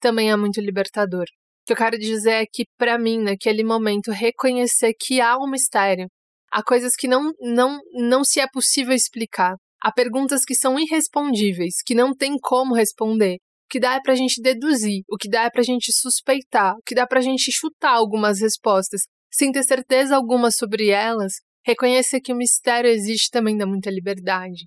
também 0.00 0.30
é 0.30 0.36
muito 0.36 0.60
libertador. 0.60 1.24
O 1.24 1.66
que 1.66 1.72
eu 1.72 1.76
quero 1.76 1.98
dizer 1.98 2.42
é 2.42 2.46
que, 2.46 2.64
para 2.78 2.96
mim, 2.96 3.18
naquele 3.18 3.64
momento, 3.64 4.12
reconhecer 4.12 4.92
que 4.98 5.20
há 5.20 5.36
um 5.36 5.50
mistério, 5.50 6.06
há 6.52 6.62
coisas 6.62 6.94
que 6.94 7.08
não, 7.08 7.32
não, 7.40 7.80
não 7.92 8.24
se 8.24 8.38
é 8.38 8.46
possível 8.46 8.94
explicar, 8.94 9.56
há 9.82 9.92
perguntas 9.92 10.44
que 10.44 10.54
são 10.54 10.78
irrespondíveis, 10.78 11.74
que 11.84 11.94
não 11.94 12.14
tem 12.14 12.36
como 12.40 12.74
responder, 12.74 13.34
o 13.34 13.68
que 13.68 13.80
dá 13.80 13.94
é 13.94 14.00
para 14.00 14.12
a 14.12 14.16
gente 14.16 14.40
deduzir, 14.40 15.02
o 15.10 15.16
que 15.16 15.28
dá 15.28 15.42
é 15.42 15.50
para 15.50 15.60
a 15.60 15.64
gente 15.64 15.92
suspeitar, 15.92 16.74
o 16.74 16.82
que 16.86 16.94
dá 16.94 17.04
para 17.04 17.18
a 17.18 17.22
gente 17.22 17.50
chutar 17.50 17.94
algumas 17.94 18.40
respostas, 18.40 19.02
sem 19.28 19.50
ter 19.50 19.64
certeza 19.64 20.14
alguma 20.14 20.52
sobre 20.52 20.90
elas. 20.90 21.32
Reconhecer 21.66 22.20
que 22.20 22.32
o 22.32 22.36
mistério 22.36 22.88
existe 22.88 23.28
também 23.28 23.56
dá 23.56 23.66
muita 23.66 23.90
liberdade. 23.90 24.66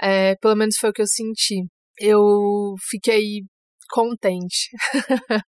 É, 0.00 0.36
pelo 0.36 0.56
menos 0.56 0.76
foi 0.78 0.90
o 0.90 0.92
que 0.92 1.02
eu 1.02 1.06
senti. 1.06 1.64
Eu 1.98 2.74
fiquei 2.88 3.42
contente 3.90 4.70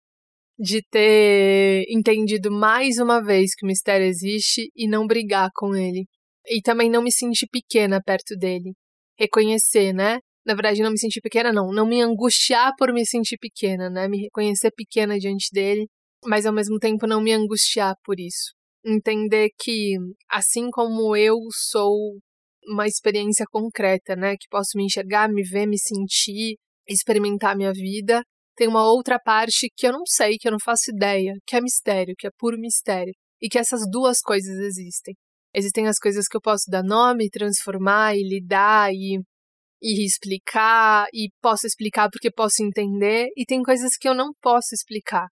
de 0.59 0.81
ter 0.89 1.85
entendido 1.89 2.51
mais 2.51 2.97
uma 2.97 3.23
vez 3.23 3.55
que 3.55 3.65
o 3.65 3.67
mistério 3.67 4.05
existe 4.05 4.69
e 4.75 4.87
não 4.87 5.07
brigar 5.07 5.49
com 5.55 5.75
ele. 5.75 6.05
E 6.47 6.61
também 6.61 6.89
não 6.89 7.03
me 7.03 7.11
sentir 7.11 7.47
pequena 7.47 8.01
perto 8.03 8.35
dele. 8.37 8.73
Reconhecer, 9.17 9.93
né? 9.93 10.19
na 10.45 10.53
verdade, 10.53 10.81
não 10.81 10.91
me 10.91 10.99
sentir 10.99 11.21
pequena, 11.21 11.51
não. 11.53 11.71
Não 11.71 11.85
me 11.85 12.01
angustiar 12.01 12.73
por 12.77 12.91
me 12.93 13.05
sentir 13.05 13.37
pequena, 13.37 13.89
né? 13.89 14.07
Me 14.07 14.23
reconhecer 14.23 14.71
pequena 14.71 15.17
diante 15.17 15.49
dele, 15.51 15.87
mas 16.25 16.45
ao 16.45 16.53
mesmo 16.53 16.77
tempo 16.79 17.07
não 17.07 17.21
me 17.21 17.31
angustiar 17.31 17.95
por 18.03 18.19
isso. 18.19 18.53
Entender 18.85 19.49
que, 19.57 19.95
assim 20.29 20.69
como 20.69 21.15
eu 21.15 21.37
sou 21.51 22.19
uma 22.67 22.87
experiência 22.87 23.45
concreta, 23.49 24.15
né? 24.15 24.35
Que 24.37 24.47
posso 24.49 24.77
me 24.77 24.85
enxergar, 24.85 25.29
me 25.29 25.43
ver, 25.43 25.67
me 25.67 25.77
sentir, 25.77 26.57
experimentar 26.87 27.55
minha 27.55 27.71
vida, 27.73 28.23
tem 28.55 28.67
uma 28.67 28.83
outra 28.83 29.19
parte 29.19 29.69
que 29.75 29.87
eu 29.87 29.91
não 29.91 30.05
sei, 30.05 30.37
que 30.37 30.47
eu 30.47 30.51
não 30.51 30.59
faço 30.63 30.91
ideia, 30.91 31.33
que 31.45 31.55
é 31.55 31.61
mistério, 31.61 32.15
que 32.17 32.27
é 32.27 32.31
puro 32.37 32.57
mistério. 32.57 33.13
E 33.41 33.49
que 33.49 33.59
essas 33.59 33.81
duas 33.89 34.21
coisas 34.21 34.57
existem. 34.59 35.15
Existem 35.53 35.87
as 35.87 35.97
coisas 35.99 36.27
que 36.27 36.37
eu 36.37 36.41
posso 36.41 36.65
dar 36.69 36.83
nome, 36.83 37.29
transformar 37.29 38.15
e 38.15 38.23
lidar 38.23 38.91
e, 38.93 39.19
e 39.81 40.05
explicar, 40.05 41.07
e 41.13 41.29
posso 41.41 41.67
explicar 41.67 42.09
porque 42.09 42.31
posso 42.31 42.63
entender, 42.63 43.29
e 43.37 43.45
tem 43.45 43.61
coisas 43.63 43.97
que 43.97 44.07
eu 44.07 44.15
não 44.15 44.31
posso 44.41 44.73
explicar 44.73 45.27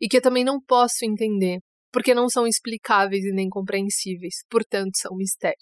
e 0.00 0.08
que 0.08 0.18
eu 0.18 0.22
também 0.22 0.44
não 0.44 0.60
posso 0.60 1.04
entender, 1.04 1.58
porque 1.92 2.14
não 2.14 2.28
são 2.28 2.46
explicáveis 2.46 3.24
e 3.24 3.32
nem 3.32 3.48
compreensíveis, 3.48 4.44
portanto 4.48 4.96
são 4.96 5.16
mistério. 5.16 5.56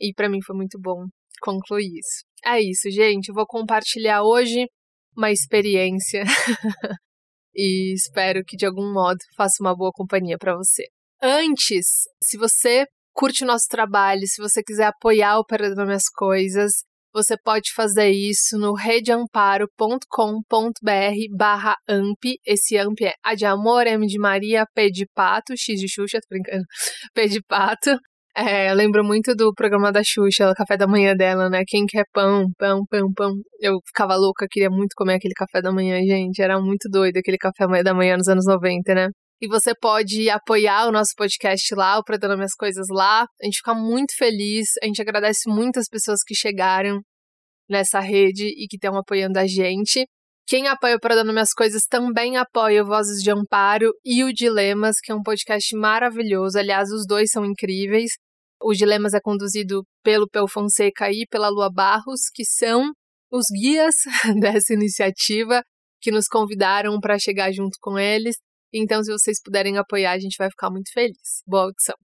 E 0.00 0.12
para 0.14 0.28
mim 0.28 0.40
foi 0.44 0.56
muito 0.56 0.78
bom 0.80 1.06
concluir 1.40 1.98
isso. 1.98 2.24
É 2.44 2.60
isso, 2.60 2.90
gente. 2.90 3.28
Eu 3.28 3.34
vou 3.34 3.46
compartilhar 3.46 4.22
hoje 4.22 4.66
uma 5.16 5.30
experiência 5.30 6.24
e 7.54 7.94
espero 7.94 8.42
que 8.46 8.56
de 8.56 8.66
algum 8.66 8.92
modo 8.92 9.18
faça 9.36 9.56
uma 9.60 9.76
boa 9.76 9.90
companhia 9.92 10.38
para 10.38 10.56
você. 10.56 10.84
Antes, 11.22 11.86
se 12.22 12.38
você 12.38 12.86
curte 13.12 13.44
o 13.44 13.46
nosso 13.46 13.66
trabalho, 13.68 14.26
se 14.26 14.40
você 14.40 14.62
quiser 14.62 14.86
apoiar 14.86 15.36
o 15.36 15.40
Operador 15.40 15.84
Minhas 15.84 16.08
Coisas, 16.08 16.72
você 17.12 17.36
pode 17.36 17.72
fazer 17.74 18.10
isso 18.10 18.56
no 18.56 18.72
redeamparo.com.br 18.72 21.36
barra 21.36 21.74
AMP. 21.88 22.38
Esse 22.46 22.78
AMP 22.78 23.02
é 23.02 23.14
A 23.24 23.34
de 23.34 23.44
Amor, 23.44 23.86
M 23.86 24.06
de 24.06 24.18
Maria, 24.18 24.64
P 24.74 24.90
de 24.90 25.06
Pato, 25.12 25.54
X 25.56 25.80
de 25.80 25.88
Xuxa, 25.88 26.20
tô 26.20 26.28
brincando, 26.30 26.64
P 27.12 27.28
de 27.28 27.42
Pato. 27.42 27.98
É, 28.36 28.70
eu 28.70 28.74
lembro 28.74 29.04
muito 29.04 29.34
do 29.34 29.52
programa 29.52 29.90
da 29.90 30.02
Xuxa, 30.04 30.50
o 30.50 30.54
café 30.54 30.76
da 30.76 30.86
manhã 30.86 31.14
dela, 31.16 31.50
né? 31.50 31.62
Quem 31.66 31.84
quer 31.86 32.04
pão, 32.12 32.46
pão, 32.56 32.84
pão, 32.88 33.12
pão. 33.12 33.32
Eu 33.60 33.78
ficava 33.86 34.14
louca, 34.14 34.46
queria 34.48 34.70
muito 34.70 34.94
comer 34.96 35.14
aquele 35.14 35.34
café 35.34 35.60
da 35.60 35.72
manhã, 35.72 36.00
gente. 36.02 36.40
Era 36.40 36.60
muito 36.60 36.88
doido 36.88 37.16
aquele 37.16 37.36
café 37.38 37.66
da 37.82 37.92
manhã 37.92 38.16
nos 38.16 38.28
anos 38.28 38.46
90, 38.46 38.94
né? 38.94 39.08
E 39.42 39.48
você 39.48 39.72
pode 39.74 40.28
apoiar 40.30 40.86
o 40.86 40.92
nosso 40.92 41.12
podcast 41.16 41.74
lá, 41.74 41.98
o 41.98 42.04
Predando 42.04 42.36
Minhas 42.36 42.54
Coisas 42.54 42.86
lá. 42.90 43.22
A 43.22 43.44
gente 43.44 43.56
fica 43.56 43.74
muito 43.74 44.14
feliz. 44.16 44.68
A 44.82 44.86
gente 44.86 45.00
agradece 45.02 45.48
muito 45.48 45.78
as 45.80 45.88
pessoas 45.88 46.20
que 46.24 46.34
chegaram 46.34 47.00
nessa 47.68 48.00
rede 48.00 48.44
e 48.44 48.66
que 48.68 48.76
estão 48.76 48.96
apoiando 48.96 49.38
a 49.38 49.46
gente. 49.46 50.06
Quem 50.50 50.66
apoia 50.66 50.96
o 50.96 51.00
Predando 51.00 51.32
Minhas 51.32 51.52
Coisas 51.52 51.84
também 51.88 52.36
apoia 52.36 52.82
o 52.82 52.86
Vozes 52.86 53.22
de 53.22 53.30
Amparo 53.30 53.92
e 54.04 54.24
o 54.24 54.32
Dilemas, 54.32 54.96
que 55.00 55.12
é 55.12 55.14
um 55.14 55.22
podcast 55.22 55.76
maravilhoso. 55.76 56.58
Aliás, 56.58 56.90
os 56.90 57.06
dois 57.06 57.30
são 57.30 57.44
incríveis. 57.44 58.10
O 58.60 58.72
Dilemas 58.72 59.14
é 59.14 59.20
conduzido 59.20 59.84
pelo 60.02 60.28
Pel 60.28 60.48
Fonseca 60.48 61.08
e 61.08 61.24
pela 61.30 61.48
Lua 61.48 61.70
Barros, 61.72 62.22
que 62.34 62.44
são 62.44 62.90
os 63.30 63.44
guias 63.54 63.94
dessa 64.40 64.74
iniciativa 64.74 65.62
que 66.00 66.10
nos 66.10 66.26
convidaram 66.26 66.98
para 66.98 67.16
chegar 67.16 67.52
junto 67.52 67.78
com 67.80 67.96
eles. 67.96 68.34
Então, 68.74 69.04
se 69.04 69.12
vocês 69.12 69.40
puderem 69.40 69.78
apoiar, 69.78 70.14
a 70.14 70.18
gente 70.18 70.34
vai 70.36 70.50
ficar 70.50 70.68
muito 70.68 70.90
feliz. 70.92 71.44
Boa 71.46 71.66
audição. 71.66 71.94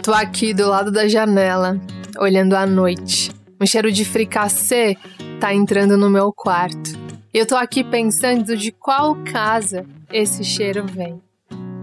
Eu 0.00 0.04
tô 0.04 0.14
aqui 0.14 0.54
do 0.54 0.66
lado 0.66 0.90
da 0.90 1.06
janela, 1.06 1.78
olhando 2.18 2.56
a 2.56 2.64
noite. 2.64 3.30
Um 3.60 3.66
cheiro 3.66 3.92
de 3.92 4.02
fricassê 4.02 4.96
tá 5.38 5.52
entrando 5.52 5.94
no 5.94 6.08
meu 6.08 6.32
quarto. 6.32 6.98
Eu 7.34 7.44
tô 7.44 7.54
aqui 7.54 7.84
pensando 7.84 8.56
de 8.56 8.72
qual 8.72 9.14
casa 9.30 9.84
esse 10.10 10.42
cheiro 10.42 10.86
vem. 10.86 11.20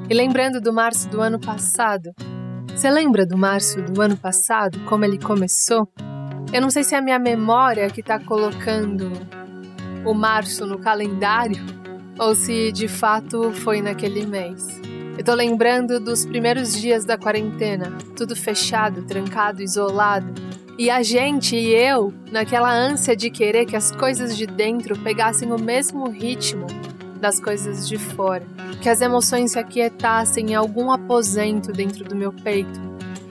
E 0.10 0.16
lembrando 0.16 0.60
do 0.60 0.74
março 0.74 1.08
do 1.10 1.22
ano 1.22 1.40
passado. 1.40 2.12
Você 2.76 2.90
lembra 2.90 3.24
do 3.24 3.38
março 3.38 3.84
do 3.84 4.02
ano 4.02 4.18
passado, 4.18 4.80
como 4.90 5.06
ele 5.06 5.20
começou? 5.20 5.88
Eu 6.52 6.60
não 6.60 6.72
sei 6.72 6.84
se 6.84 6.96
é 6.96 6.98
a 6.98 7.04
minha 7.04 7.20
memória 7.20 7.88
que 7.88 8.02
tá 8.02 8.18
colocando 8.18 9.12
o 10.04 10.16
março 10.16 10.66
no 10.66 10.80
calendário 10.80 11.64
ou 12.18 12.34
se 12.34 12.72
de 12.72 12.88
fato 12.88 13.52
foi 13.54 13.80
naquele 13.80 14.26
mês. 14.26 14.66
Eu 15.18 15.24
tô 15.24 15.34
lembrando 15.34 16.00
dos 16.00 16.28
primeiros 16.28 16.80
dias 16.80 17.04
da 17.04 17.18
quarentena, 17.18 17.98
tudo 18.16 18.36
fechado, 18.36 19.02
trancado, 19.02 19.64
isolado, 19.64 20.32
e 20.78 20.92
a 20.92 21.02
gente 21.02 21.56
e 21.56 21.74
eu, 21.74 22.14
naquela 22.32 22.72
ânsia 22.72 23.16
de 23.16 23.32
querer 23.32 23.66
que 23.66 23.76
as 23.76 23.92
coisas 23.92 24.38
de 24.38 24.46
dentro 24.46 24.96
pegassem 25.00 25.52
o 25.52 25.60
mesmo 25.60 26.08
ritmo 26.08 26.68
das 27.20 27.40
coisas 27.40 27.88
de 27.88 27.98
fora, 27.98 28.46
que 28.80 28.88
as 28.88 29.02
emoções 29.02 29.54
se 29.54 29.60
aquietassem 29.60 30.52
em 30.52 30.56
algum 30.56 30.92
aposento 30.92 31.72
dentro 31.72 32.04
do 32.04 32.16
meu 32.16 32.32
peito, 32.32 32.80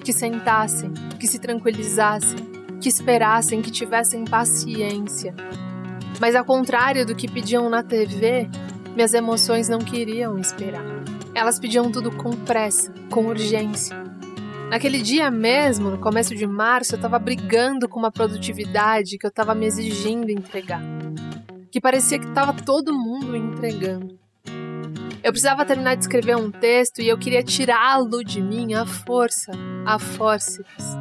que 0.02 0.12
sentassem, 0.12 0.92
que 1.20 1.28
se 1.28 1.38
tranquilizassem, 1.38 2.38
que 2.80 2.88
esperassem, 2.88 3.62
que 3.62 3.70
tivessem 3.70 4.24
paciência. 4.24 5.32
Mas 6.20 6.34
ao 6.34 6.44
contrário 6.44 7.06
do 7.06 7.14
que 7.14 7.30
pediam 7.30 7.70
na 7.70 7.84
TV, 7.84 8.48
minhas 8.96 9.14
emoções 9.14 9.68
não 9.68 9.78
queriam 9.78 10.36
esperar. 10.36 11.05
Elas 11.36 11.58
pediam 11.58 11.92
tudo 11.92 12.10
com 12.10 12.30
pressa, 12.30 12.90
com 13.10 13.26
urgência. 13.26 13.94
Naquele 14.70 15.02
dia 15.02 15.30
mesmo, 15.30 15.90
no 15.90 15.98
começo 15.98 16.34
de 16.34 16.46
março, 16.46 16.94
eu 16.94 16.96
estava 16.96 17.18
brigando 17.18 17.86
com 17.86 17.98
uma 17.98 18.10
produtividade 18.10 19.18
que 19.18 19.26
eu 19.26 19.28
estava 19.28 19.54
me 19.54 19.66
exigindo 19.66 20.30
entregar. 20.30 20.80
Que 21.70 21.78
parecia 21.78 22.18
que 22.18 22.24
estava 22.24 22.54
todo 22.54 22.90
mundo 22.90 23.36
entregando. 23.36 24.18
Eu 25.22 25.30
precisava 25.30 25.66
terminar 25.66 25.96
de 25.96 26.04
escrever 26.04 26.36
um 26.36 26.50
texto 26.50 27.02
e 27.02 27.08
eu 27.08 27.18
queria 27.18 27.42
tirá-lo 27.42 28.24
de 28.24 28.40
mim 28.40 28.72
à 28.72 28.86
força, 28.86 29.52
à 29.84 29.98
forceps. 29.98 30.96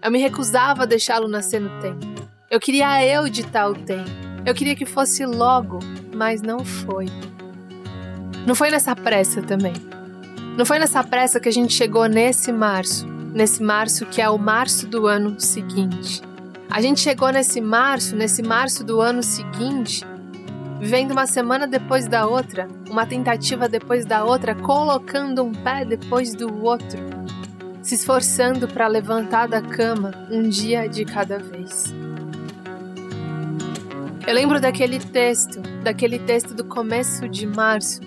Eu 0.00 0.12
me 0.12 0.20
recusava 0.20 0.84
a 0.84 0.86
deixá-lo 0.86 1.26
nascer 1.26 1.60
no 1.60 1.80
tempo. 1.80 2.06
Eu 2.48 2.60
queria 2.60 3.04
eu 3.04 3.28
ditar 3.28 3.68
o 3.68 3.74
tempo. 3.74 4.08
Eu 4.46 4.54
queria 4.54 4.76
que 4.76 4.86
fosse 4.86 5.26
logo, 5.26 5.80
mas 6.14 6.40
não 6.42 6.64
foi. 6.64 7.06
Não 8.46 8.54
foi 8.54 8.70
nessa 8.70 8.94
pressa 8.96 9.42
também. 9.42 9.74
Não 10.56 10.64
foi 10.64 10.78
nessa 10.78 11.04
pressa 11.04 11.38
que 11.38 11.48
a 11.48 11.52
gente 11.52 11.72
chegou 11.72 12.06
nesse 12.06 12.52
março, 12.52 13.06
nesse 13.06 13.62
março 13.62 14.06
que 14.06 14.20
é 14.20 14.28
o 14.28 14.38
março 14.38 14.86
do 14.86 15.06
ano 15.06 15.38
seguinte. 15.38 16.22
A 16.70 16.80
gente 16.80 17.00
chegou 17.00 17.30
nesse 17.30 17.60
março, 17.60 18.14
nesse 18.16 18.42
março 18.42 18.84
do 18.84 19.00
ano 19.00 19.22
seguinte, 19.22 20.04
vivendo 20.80 21.12
uma 21.12 21.26
semana 21.26 21.66
depois 21.66 22.06
da 22.06 22.26
outra, 22.26 22.68
uma 22.90 23.06
tentativa 23.06 23.68
depois 23.68 24.04
da 24.04 24.24
outra, 24.24 24.54
colocando 24.54 25.42
um 25.42 25.52
pé 25.52 25.84
depois 25.84 26.34
do 26.34 26.62
outro, 26.62 26.98
se 27.82 27.94
esforçando 27.94 28.68
para 28.68 28.86
levantar 28.86 29.48
da 29.48 29.62
cama 29.62 30.12
um 30.30 30.48
dia 30.48 30.88
de 30.88 31.04
cada 31.04 31.38
vez. 31.38 31.84
Eu 34.26 34.34
lembro 34.34 34.60
daquele 34.60 34.98
texto, 34.98 35.62
daquele 35.82 36.18
texto 36.18 36.52
do 36.52 36.64
começo 36.64 37.26
de 37.26 37.46
março. 37.46 38.00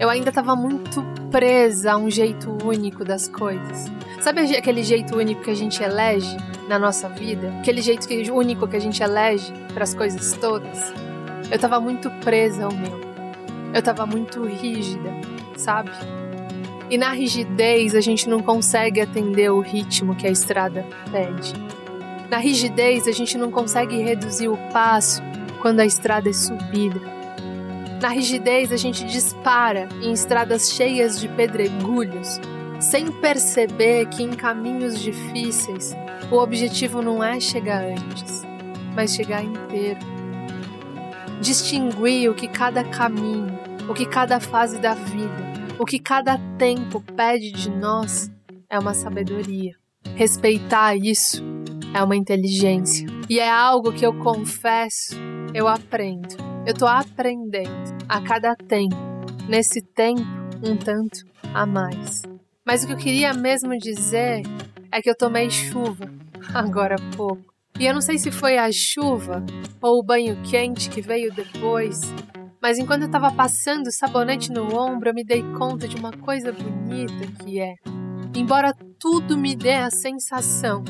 Eu 0.00 0.08
ainda 0.08 0.30
estava 0.30 0.56
muito 0.56 1.04
presa 1.30 1.92
a 1.92 1.96
um 1.98 2.08
jeito 2.08 2.56
único 2.64 3.04
das 3.04 3.28
coisas. 3.28 3.84
Sabe 4.22 4.40
aquele 4.56 4.82
jeito 4.82 5.14
único 5.14 5.42
que 5.42 5.50
a 5.50 5.54
gente 5.54 5.82
elege 5.82 6.38
na 6.66 6.78
nossa 6.78 7.06
vida? 7.06 7.52
Aquele 7.60 7.82
jeito 7.82 8.08
único 8.32 8.66
que 8.66 8.76
a 8.76 8.80
gente 8.80 9.02
elege 9.02 9.52
para 9.74 9.84
as 9.84 9.92
coisas 9.92 10.32
todas? 10.38 10.94
Eu 11.50 11.56
estava 11.56 11.78
muito 11.78 12.10
presa 12.24 12.64
ao 12.64 12.72
meu. 12.72 12.98
Eu 13.74 13.78
estava 13.78 14.06
muito 14.06 14.42
rígida, 14.42 15.12
sabe? 15.54 15.90
E 16.88 16.96
na 16.96 17.10
rigidez 17.10 17.94
a 17.94 18.00
gente 18.00 18.26
não 18.26 18.40
consegue 18.40 19.02
atender 19.02 19.50
o 19.50 19.60
ritmo 19.60 20.16
que 20.16 20.26
a 20.26 20.30
estrada 20.30 20.82
pede. 21.12 21.52
Na 22.30 22.38
rigidez 22.38 23.06
a 23.06 23.12
gente 23.12 23.36
não 23.36 23.50
consegue 23.50 24.00
reduzir 24.00 24.48
o 24.48 24.56
passo 24.72 25.20
quando 25.60 25.80
a 25.80 25.84
estrada 25.84 26.30
é 26.30 26.32
subida. 26.32 27.19
Na 28.00 28.08
rigidez, 28.08 28.72
a 28.72 28.78
gente 28.78 29.04
dispara 29.04 29.86
em 30.00 30.12
estradas 30.12 30.72
cheias 30.72 31.20
de 31.20 31.28
pedregulhos, 31.28 32.40
sem 32.80 33.12
perceber 33.12 34.06
que 34.06 34.22
em 34.22 34.30
caminhos 34.30 34.98
difíceis 34.98 35.94
o 36.30 36.36
objetivo 36.36 37.02
não 37.02 37.22
é 37.22 37.38
chegar 37.38 37.84
antes, 37.84 38.42
mas 38.96 39.14
chegar 39.14 39.44
inteiro. 39.44 40.00
Distinguir 41.42 42.30
o 42.30 42.34
que 42.34 42.48
cada 42.48 42.82
caminho, 42.84 43.58
o 43.86 43.92
que 43.92 44.06
cada 44.06 44.40
fase 44.40 44.78
da 44.78 44.94
vida, 44.94 45.50
o 45.78 45.84
que 45.84 45.98
cada 45.98 46.38
tempo 46.56 47.02
pede 47.14 47.52
de 47.52 47.70
nós 47.70 48.30
é 48.70 48.78
uma 48.78 48.94
sabedoria. 48.94 49.74
Respeitar 50.14 50.96
isso 50.96 51.44
é 51.92 52.02
uma 52.02 52.16
inteligência. 52.16 53.06
E 53.28 53.38
é 53.38 53.50
algo 53.50 53.92
que 53.92 54.06
eu 54.06 54.14
confesso, 54.14 55.16
eu 55.52 55.68
aprendo 55.68 56.50
eu 56.70 56.74
tô 56.74 56.86
aprendendo 56.86 57.68
a 58.08 58.20
cada 58.20 58.54
tempo, 58.54 58.94
nesse 59.48 59.82
tempo, 59.82 60.22
um 60.62 60.76
tanto 60.76 61.26
a 61.52 61.66
mais. 61.66 62.22
Mas 62.64 62.84
o 62.84 62.86
que 62.86 62.92
eu 62.92 62.96
queria 62.96 63.34
mesmo 63.34 63.76
dizer 63.76 64.42
é 64.92 65.02
que 65.02 65.10
eu 65.10 65.16
tomei 65.16 65.50
chuva 65.50 66.08
agora 66.54 66.94
há 66.94 67.16
pouco. 67.16 67.52
E 67.76 67.86
eu 67.86 67.92
não 67.92 68.00
sei 68.00 68.18
se 68.18 68.30
foi 68.30 68.56
a 68.56 68.70
chuva 68.70 69.44
ou 69.82 69.98
o 69.98 70.02
banho 70.04 70.40
quente 70.42 70.88
que 70.88 71.02
veio 71.02 71.34
depois, 71.34 72.02
Mas 72.62 72.78
enquanto 72.78 73.02
eu 73.02 73.06
estava 73.06 73.32
passando 73.32 73.90
sabonete 73.90 74.52
no 74.52 74.72
ombro, 74.78 75.08
eu 75.08 75.14
me 75.14 75.24
dei 75.24 75.42
conta 75.58 75.88
de 75.88 75.96
uma 75.96 76.12
coisa 76.12 76.52
bonita 76.52 77.26
que 77.42 77.58
é: 77.58 77.74
embora 78.32 78.72
tudo 78.96 79.36
me 79.36 79.56
dê 79.56 79.74
a 79.74 79.90
sensação 79.90 80.84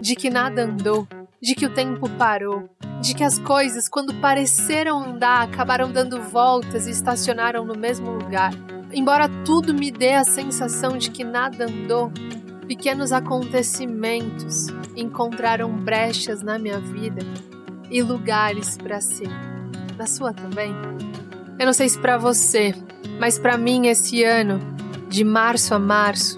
de 0.00 0.14
que 0.14 0.30
nada 0.30 0.62
andou, 0.62 1.06
de 1.40 1.54
que 1.54 1.66
o 1.66 1.70
tempo 1.70 2.08
parou, 2.10 2.68
de 3.00 3.14
que 3.14 3.22
as 3.22 3.38
coisas, 3.38 3.88
quando 3.88 4.14
pareceram 4.14 5.02
andar, 5.02 5.42
acabaram 5.42 5.90
dando 5.90 6.20
voltas 6.20 6.86
e 6.86 6.90
estacionaram 6.90 7.64
no 7.64 7.76
mesmo 7.76 8.10
lugar. 8.10 8.52
Embora 8.92 9.28
tudo 9.44 9.74
me 9.74 9.90
dê 9.90 10.14
a 10.14 10.24
sensação 10.24 10.96
de 10.96 11.10
que 11.10 11.22
nada 11.22 11.66
andou, 11.66 12.10
pequenos 12.66 13.12
acontecimentos 13.12 14.68
encontraram 14.96 15.70
brechas 15.70 16.42
na 16.42 16.58
minha 16.58 16.80
vida 16.80 17.24
e 17.90 18.02
lugares 18.02 18.76
para 18.76 19.00
ser. 19.00 19.28
Na 19.96 20.06
sua 20.06 20.32
também? 20.32 20.74
Eu 21.58 21.66
não 21.66 21.72
sei 21.72 21.88
se 21.88 21.98
para 21.98 22.18
você, 22.18 22.74
mas 23.20 23.38
para 23.38 23.56
mim 23.56 23.86
esse 23.86 24.24
ano, 24.24 24.58
de 25.08 25.24
março 25.24 25.74
a 25.74 25.78
março, 25.78 26.36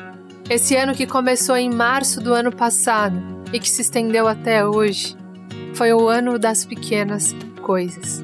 esse 0.50 0.76
ano 0.76 0.94
que 0.94 1.06
começou 1.06 1.56
em 1.56 1.70
março 1.70 2.20
do 2.20 2.32
ano 2.32 2.54
passado 2.54 3.37
e 3.52 3.58
que 3.58 3.68
se 3.68 3.82
estendeu 3.82 4.28
até 4.28 4.66
hoje, 4.66 5.16
foi 5.74 5.92
o 5.92 6.08
ano 6.08 6.38
das 6.38 6.64
pequenas 6.64 7.34
coisas. 7.62 8.22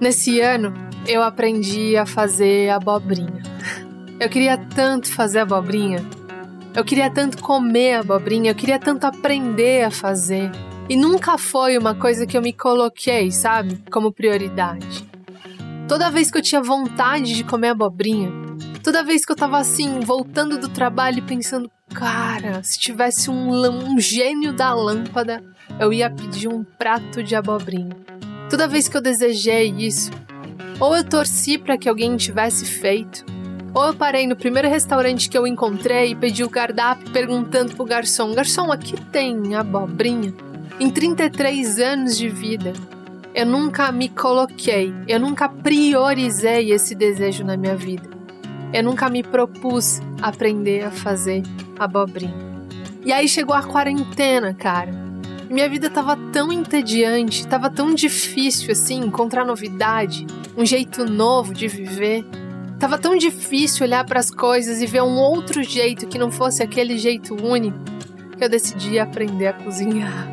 Nesse 0.00 0.40
ano, 0.40 0.74
eu 1.06 1.22
aprendi 1.22 1.96
a 1.96 2.06
fazer 2.06 2.70
abobrinha. 2.70 3.42
Eu 4.20 4.28
queria 4.28 4.56
tanto 4.56 5.12
fazer 5.12 5.40
abobrinha. 5.40 6.04
Eu 6.74 6.84
queria 6.84 7.10
tanto 7.10 7.42
comer 7.42 7.94
abobrinha, 7.94 8.50
eu 8.50 8.54
queria 8.54 8.78
tanto 8.78 9.04
aprender 9.04 9.84
a 9.84 9.90
fazer. 9.90 10.50
E 10.88 10.96
nunca 10.96 11.36
foi 11.36 11.76
uma 11.76 11.94
coisa 11.94 12.26
que 12.26 12.36
eu 12.36 12.42
me 12.42 12.52
coloquei, 12.52 13.30
sabe, 13.30 13.82
como 13.90 14.12
prioridade. 14.12 15.08
Toda 15.88 16.10
vez 16.10 16.30
que 16.30 16.38
eu 16.38 16.42
tinha 16.42 16.62
vontade 16.62 17.34
de 17.34 17.44
comer 17.44 17.68
abobrinha, 17.68 18.30
toda 18.82 19.04
vez 19.04 19.24
que 19.24 19.32
eu 19.32 19.36
tava 19.36 19.58
assim, 19.58 20.00
voltando 20.00 20.58
do 20.58 20.68
trabalho 20.68 21.18
e 21.18 21.22
pensando, 21.22 21.70
cara, 21.94 22.62
se 22.62 22.78
tivesse 22.78 23.30
um, 23.30 23.50
um 23.50 23.98
gênio 24.00 24.52
da 24.52 24.74
lâmpada, 24.74 25.42
eu 25.78 25.92
ia 25.92 26.10
pedir 26.10 26.48
um 26.48 26.64
prato 26.64 27.22
de 27.22 27.36
abobrinha. 27.36 27.96
Toda 28.50 28.68
vez 28.68 28.88
que 28.88 28.96
eu 28.96 29.00
desejei 29.00 29.70
isso, 29.70 30.10
ou 30.80 30.96
eu 30.96 31.04
torci 31.04 31.56
para 31.56 31.78
que 31.78 31.88
alguém 31.88 32.16
tivesse 32.16 32.64
feito, 32.64 33.24
ou 33.74 33.86
eu 33.86 33.94
parei 33.94 34.26
no 34.26 34.36
primeiro 34.36 34.68
restaurante 34.68 35.30
que 35.30 35.38
eu 35.38 35.46
encontrei 35.46 36.10
e 36.10 36.14
pedi 36.14 36.44
o 36.44 36.50
cardápio 36.50 37.10
perguntando 37.10 37.74
pro 37.74 37.86
garçom: 37.86 38.34
Garçom, 38.34 38.70
aqui 38.70 39.00
tem 39.06 39.54
abobrinha? 39.54 40.34
Em 40.78 40.90
33 40.90 41.78
anos 41.78 42.18
de 42.18 42.28
vida, 42.28 42.72
eu 43.34 43.46
nunca 43.46 43.90
me 43.90 44.08
coloquei, 44.08 44.92
eu 45.08 45.18
nunca 45.18 45.48
priorizei 45.48 46.72
esse 46.72 46.94
desejo 46.94 47.44
na 47.44 47.56
minha 47.56 47.76
vida. 47.76 48.21
Eu 48.72 48.82
nunca 48.82 49.10
me 49.10 49.22
propus 49.22 50.00
aprender 50.20 50.84
a 50.84 50.90
fazer 50.90 51.42
abobrinha. 51.78 52.34
E 53.04 53.12
aí 53.12 53.28
chegou 53.28 53.54
a 53.54 53.62
quarentena, 53.62 54.54
cara. 54.54 54.90
Minha 55.50 55.68
vida 55.68 55.90
tava 55.90 56.16
tão 56.32 56.50
entediante, 56.50 57.46
tava 57.46 57.68
tão 57.68 57.94
difícil 57.94 58.72
assim 58.72 59.00
encontrar 59.00 59.44
novidade, 59.44 60.26
um 60.56 60.64
jeito 60.64 61.04
novo 61.04 61.52
de 61.52 61.68
viver. 61.68 62.24
Tava 62.78 62.96
tão 62.96 63.16
difícil 63.16 63.84
olhar 63.84 64.04
para 64.06 64.18
as 64.18 64.30
coisas 64.30 64.80
e 64.80 64.86
ver 64.86 65.02
um 65.02 65.18
outro 65.18 65.62
jeito 65.62 66.06
que 66.06 66.18
não 66.18 66.30
fosse 66.30 66.62
aquele 66.62 66.96
jeito 66.96 67.34
único, 67.34 67.78
que 68.38 68.42
eu 68.42 68.48
decidi 68.48 68.98
aprender 68.98 69.48
a 69.48 69.52
cozinhar. 69.52 70.26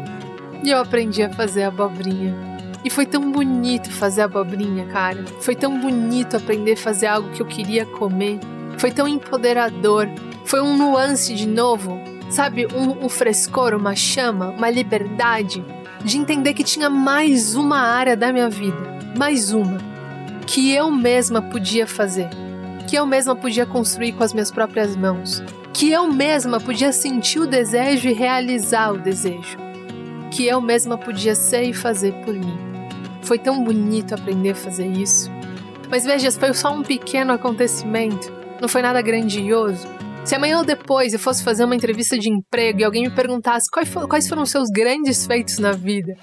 E 0.64 0.70
eu 0.70 0.80
aprendi 0.80 1.22
a 1.22 1.30
fazer 1.30 1.64
abobrinha. 1.64 2.49
E 2.84 2.90
foi 2.90 3.06
tão 3.06 3.32
bonito 3.32 3.92
fazer 3.92 4.22
abobrinha, 4.22 4.86
cara. 4.86 5.26
Foi 5.42 5.56
tão 5.56 5.80
bonito 5.80 6.38
aprender 6.38 6.74
a 6.74 6.78
fazer 6.78 7.08
algo 7.08 7.30
que 7.32 7.42
eu 7.42 7.46
queria 7.46 7.86
comer. 7.86 8.40
Foi 8.78 8.92
tão 8.92 9.08
empoderador. 9.08 10.08
Foi 10.46 10.62
um 10.62 10.78
nuance 10.78 11.36
de 11.36 11.48
novo, 11.48 12.00
sabe? 12.30 12.66
Um, 12.68 13.06
um 13.06 13.10
frescor, 13.10 13.74
uma 13.74 13.96
chama, 13.96 14.50
uma 14.50 14.70
liberdade 14.70 15.64
de 16.04 16.18
entender 16.18 16.54
que 16.54 16.64
tinha 16.64 16.90
mais 16.90 17.56
uma 17.56 17.80
área 17.80 18.16
da 18.16 18.32
minha 18.32 18.50
vida, 18.50 18.78
mais 19.18 19.52
uma, 19.52 19.78
que 20.48 20.72
eu 20.74 20.90
mesma 20.90 21.42
podia 21.42 21.86
fazer, 21.86 22.30
que 22.88 22.96
eu 22.96 23.06
mesma 23.06 23.36
podia 23.36 23.66
construir 23.66 24.14
com 24.14 24.24
as 24.24 24.34
minhas 24.34 24.50
próprias 24.50 24.96
mãos, 24.96 25.44
que 25.74 25.92
eu 25.92 26.12
mesma 26.12 26.60
podia 26.60 26.92
sentir 26.92 27.40
o 27.40 27.48
desejo 27.48 28.08
e 28.08 28.14
realizar 28.14 28.94
o 28.94 28.98
desejo, 28.98 29.58
que 30.32 30.48
eu 30.48 30.62
mesma 30.62 30.98
podia 30.98 31.36
ser 31.36 31.64
e 31.64 31.74
fazer 31.74 32.14
por 32.24 32.34
mim. 32.34 32.69
Foi 33.30 33.38
tão 33.38 33.64
bonito 33.64 34.16
aprender 34.16 34.50
a 34.50 34.56
fazer 34.56 34.88
isso. 34.88 35.30
Mas 35.88 36.04
veja, 36.04 36.32
foi 36.32 36.52
só 36.52 36.74
um 36.74 36.82
pequeno 36.82 37.32
acontecimento, 37.32 38.34
não 38.60 38.68
foi 38.68 38.82
nada 38.82 39.04
grandioso. 39.04 39.88
Se 40.26 40.34
amanhã 40.34 40.58
ou 40.58 40.66
depois 40.66 41.14
eu 41.14 41.20
fosse 41.20 41.44
fazer 41.44 41.64
uma 41.64 41.76
entrevista 41.76 42.18
de 42.18 42.28
emprego 42.28 42.80
e 42.80 42.84
alguém 42.84 43.04
me 43.04 43.12
perguntasse 43.12 43.70
quais, 43.72 43.88
for, 43.88 44.08
quais 44.08 44.28
foram 44.28 44.42
os 44.42 44.50
seus 44.50 44.68
grandes 44.72 45.28
feitos 45.28 45.60
na 45.60 45.74
vida, 45.74 46.18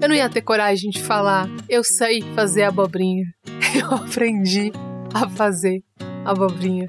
eu 0.00 0.08
não 0.08 0.14
ia 0.14 0.30
ter 0.30 0.42
coragem 0.42 0.88
de 0.90 1.02
falar, 1.02 1.48
eu 1.68 1.82
sei 1.82 2.22
fazer 2.32 2.62
abobrinha. 2.62 3.24
Eu 3.74 3.96
aprendi 3.96 4.70
a 5.12 5.28
fazer 5.30 5.82
abobrinha. 6.24 6.88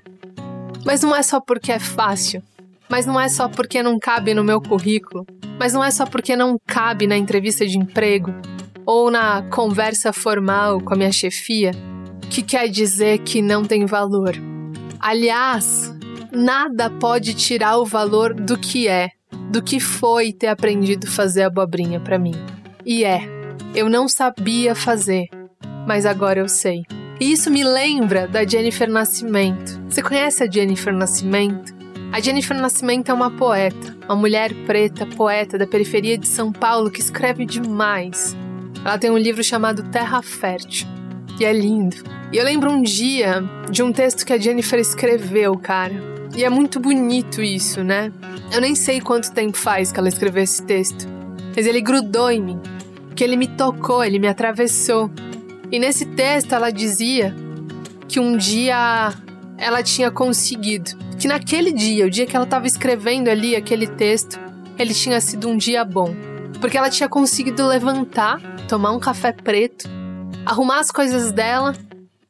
Mas 0.86 1.02
não 1.02 1.16
é 1.16 1.24
só 1.24 1.42
porque 1.42 1.72
é 1.72 1.80
fácil, 1.80 2.44
mas 2.88 3.08
não 3.08 3.20
é 3.20 3.28
só 3.28 3.50
porque 3.50 3.82
não 3.82 3.98
cabe 3.98 4.36
no 4.36 4.44
meu 4.44 4.62
currículo, 4.62 5.26
mas 5.58 5.74
não 5.74 5.84
é 5.84 5.90
só 5.90 6.06
porque 6.06 6.36
não 6.36 6.60
cabe 6.68 7.08
na 7.08 7.18
entrevista 7.18 7.66
de 7.66 7.80
emprego, 7.80 8.32
ou 8.86 9.10
na 9.10 9.42
conversa 9.50 10.12
formal 10.12 10.80
com 10.82 10.94
a 10.94 10.98
minha 10.98 11.12
chefia, 11.12 11.72
que 12.30 12.42
quer 12.42 12.68
dizer 12.68 13.20
que 13.20 13.42
não 13.42 13.64
tem 13.64 13.86
valor. 13.86 14.36
Aliás, 15.00 15.94
nada 16.32 16.90
pode 16.90 17.34
tirar 17.34 17.78
o 17.78 17.86
valor 17.86 18.34
do 18.34 18.58
que 18.58 18.88
é, 18.88 19.12
do 19.52 19.62
que 19.62 19.80
foi 19.80 20.32
ter 20.32 20.48
aprendido 20.48 21.08
fazer 21.08 21.44
abobrinha 21.44 22.00
para 22.00 22.18
mim. 22.18 22.34
E 22.86 23.04
é, 23.04 23.22
eu 23.76 23.90
não 23.90 24.08
sabia 24.08 24.74
fazer, 24.74 25.28
mas 25.88 26.06
agora 26.06 26.40
eu 26.40 26.50
sei. 26.50 26.84
E 27.20 27.32
isso 27.32 27.52
me 27.52 27.64
lembra 27.64 28.28
da 28.28 28.46
Jennifer 28.46 28.90
Nascimento. 28.90 29.80
Você 29.88 30.02
conhece 30.02 30.44
a 30.44 30.50
Jennifer 30.50 30.94
Nascimento? 30.94 31.74
A 32.12 32.20
Jennifer 32.20 32.56
Nascimento 32.56 33.10
é 33.10 33.14
uma 33.14 33.32
poeta, 33.32 33.98
uma 34.06 34.16
mulher 34.16 34.54
preta, 34.66 35.06
poeta 35.06 35.58
da 35.58 35.66
periferia 35.66 36.18
de 36.18 36.28
São 36.28 36.52
Paulo 36.52 36.92
que 36.92 37.00
escreve 37.00 37.46
demais. 37.46 38.36
Ela 38.84 38.98
tem 38.98 39.10
um 39.10 39.18
livro 39.18 39.44
chamado 39.44 39.84
Terra 39.84 40.22
Fértil, 40.22 40.88
que 41.38 41.46
é 41.46 41.54
lindo. 41.54 41.96
E 42.32 42.38
eu 42.38 42.44
lembro 42.44 42.72
um 42.72 42.82
dia 42.82 43.44
de 43.70 43.82
um 43.82 43.94
texto 43.94 44.26
que 44.26 44.34
a 44.34 44.38
Jennifer 44.38 44.80
escreveu, 44.80 45.58
cara. 45.58 45.94
E 46.36 46.44
é 46.44 46.50
muito 46.50 46.80
bonito 46.80 47.42
isso, 47.42 47.84
né? 47.84 48.12
Eu 48.52 48.60
nem 48.60 48.76
sei 48.76 49.00
quanto 49.00 49.32
tempo 49.32 49.56
faz 49.56 49.92
que 49.92 50.00
ela 50.00 50.10
escreveu 50.10 50.44
esse 50.44 50.64
texto, 50.64 51.08
mas 51.56 51.66
ele 51.66 51.80
grudou 51.80 52.32
em 52.32 52.42
mim, 52.42 52.60
que 53.16 53.24
ele 53.24 53.38
me 53.38 53.48
tocou, 53.48 54.04
ele 54.04 54.20
me 54.20 54.28
atravessou. 54.28 55.12
E 55.72 55.80
nesse 55.80 56.06
texto 56.06 56.54
ela 56.54 56.72
dizia 56.72 57.36
que 58.08 58.20
um 58.20 58.36
dia 58.36 59.14
ela 59.58 59.82
tinha 59.84 60.12
conseguido, 60.12 60.92
que 61.20 61.28
naquele 61.28 61.72
dia, 61.72 62.06
o 62.06 62.10
dia 62.10 62.26
que 62.26 62.36
ela 62.36 62.46
estava 62.46 62.68
escrevendo 62.68 63.30
ali 63.30 63.56
aquele 63.56 63.88
texto, 63.88 64.40
ele 64.78 64.94
tinha 64.94 65.22
sido 65.22 65.48
um 65.48 65.56
dia 65.56 65.86
bom, 65.86 66.16
porque 66.64 66.78
ela 66.78 66.90
tinha 66.90 67.10
conseguido 67.10 67.68
levantar 67.68 68.40
tomar 68.70 68.92
um 68.92 69.00
café 69.00 69.34
preto, 69.34 69.84
arrumar 70.46 70.80
as 70.80 70.92
coisas 70.92 71.30
dela, 71.30 71.76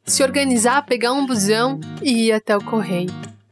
se 0.06 0.24
organizar, 0.24 0.84
pegar 0.88 1.14
um 1.14 1.24
busão 1.24 1.80
e 2.02 2.30
ir 2.30 2.32
até 2.32 2.58
o 2.58 2.64
correio. 2.64 3.12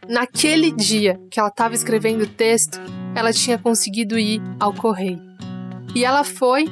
Naquele 0.09 0.71
dia 0.71 1.21
que 1.29 1.39
ela 1.39 1.49
estava 1.49 1.75
escrevendo 1.75 2.23
o 2.23 2.27
texto, 2.27 2.81
ela 3.13 3.31
tinha 3.31 3.59
conseguido 3.59 4.17
ir 4.17 4.41
ao 4.59 4.73
correio. 4.73 5.21
E 5.93 6.03
ela 6.03 6.23
foi, 6.23 6.65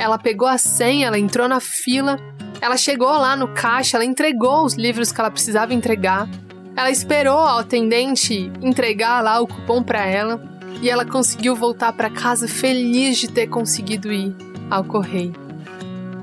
ela 0.00 0.18
pegou 0.18 0.48
a 0.48 0.58
senha, 0.58 1.06
ela 1.06 1.16
entrou 1.16 1.46
na 1.46 1.60
fila, 1.60 2.18
ela 2.60 2.76
chegou 2.76 3.06
lá 3.06 3.36
no 3.36 3.54
caixa, 3.54 3.96
ela 3.96 4.04
entregou 4.04 4.64
os 4.64 4.74
livros 4.74 5.12
que 5.12 5.20
ela 5.20 5.30
precisava 5.30 5.72
entregar. 5.72 6.28
Ela 6.76 6.90
esperou 6.90 7.38
o 7.38 7.58
atendente 7.58 8.50
entregar 8.60 9.22
lá 9.22 9.40
o 9.40 9.46
cupom 9.46 9.80
para 9.80 10.04
ela 10.04 10.53
e 10.84 10.90
ela 10.90 11.06
conseguiu 11.06 11.56
voltar 11.56 11.94
para 11.94 12.10
casa 12.10 12.46
feliz 12.46 13.16
de 13.16 13.30
ter 13.30 13.46
conseguido 13.46 14.12
ir 14.12 14.36
ao 14.70 14.84
correio. 14.84 15.32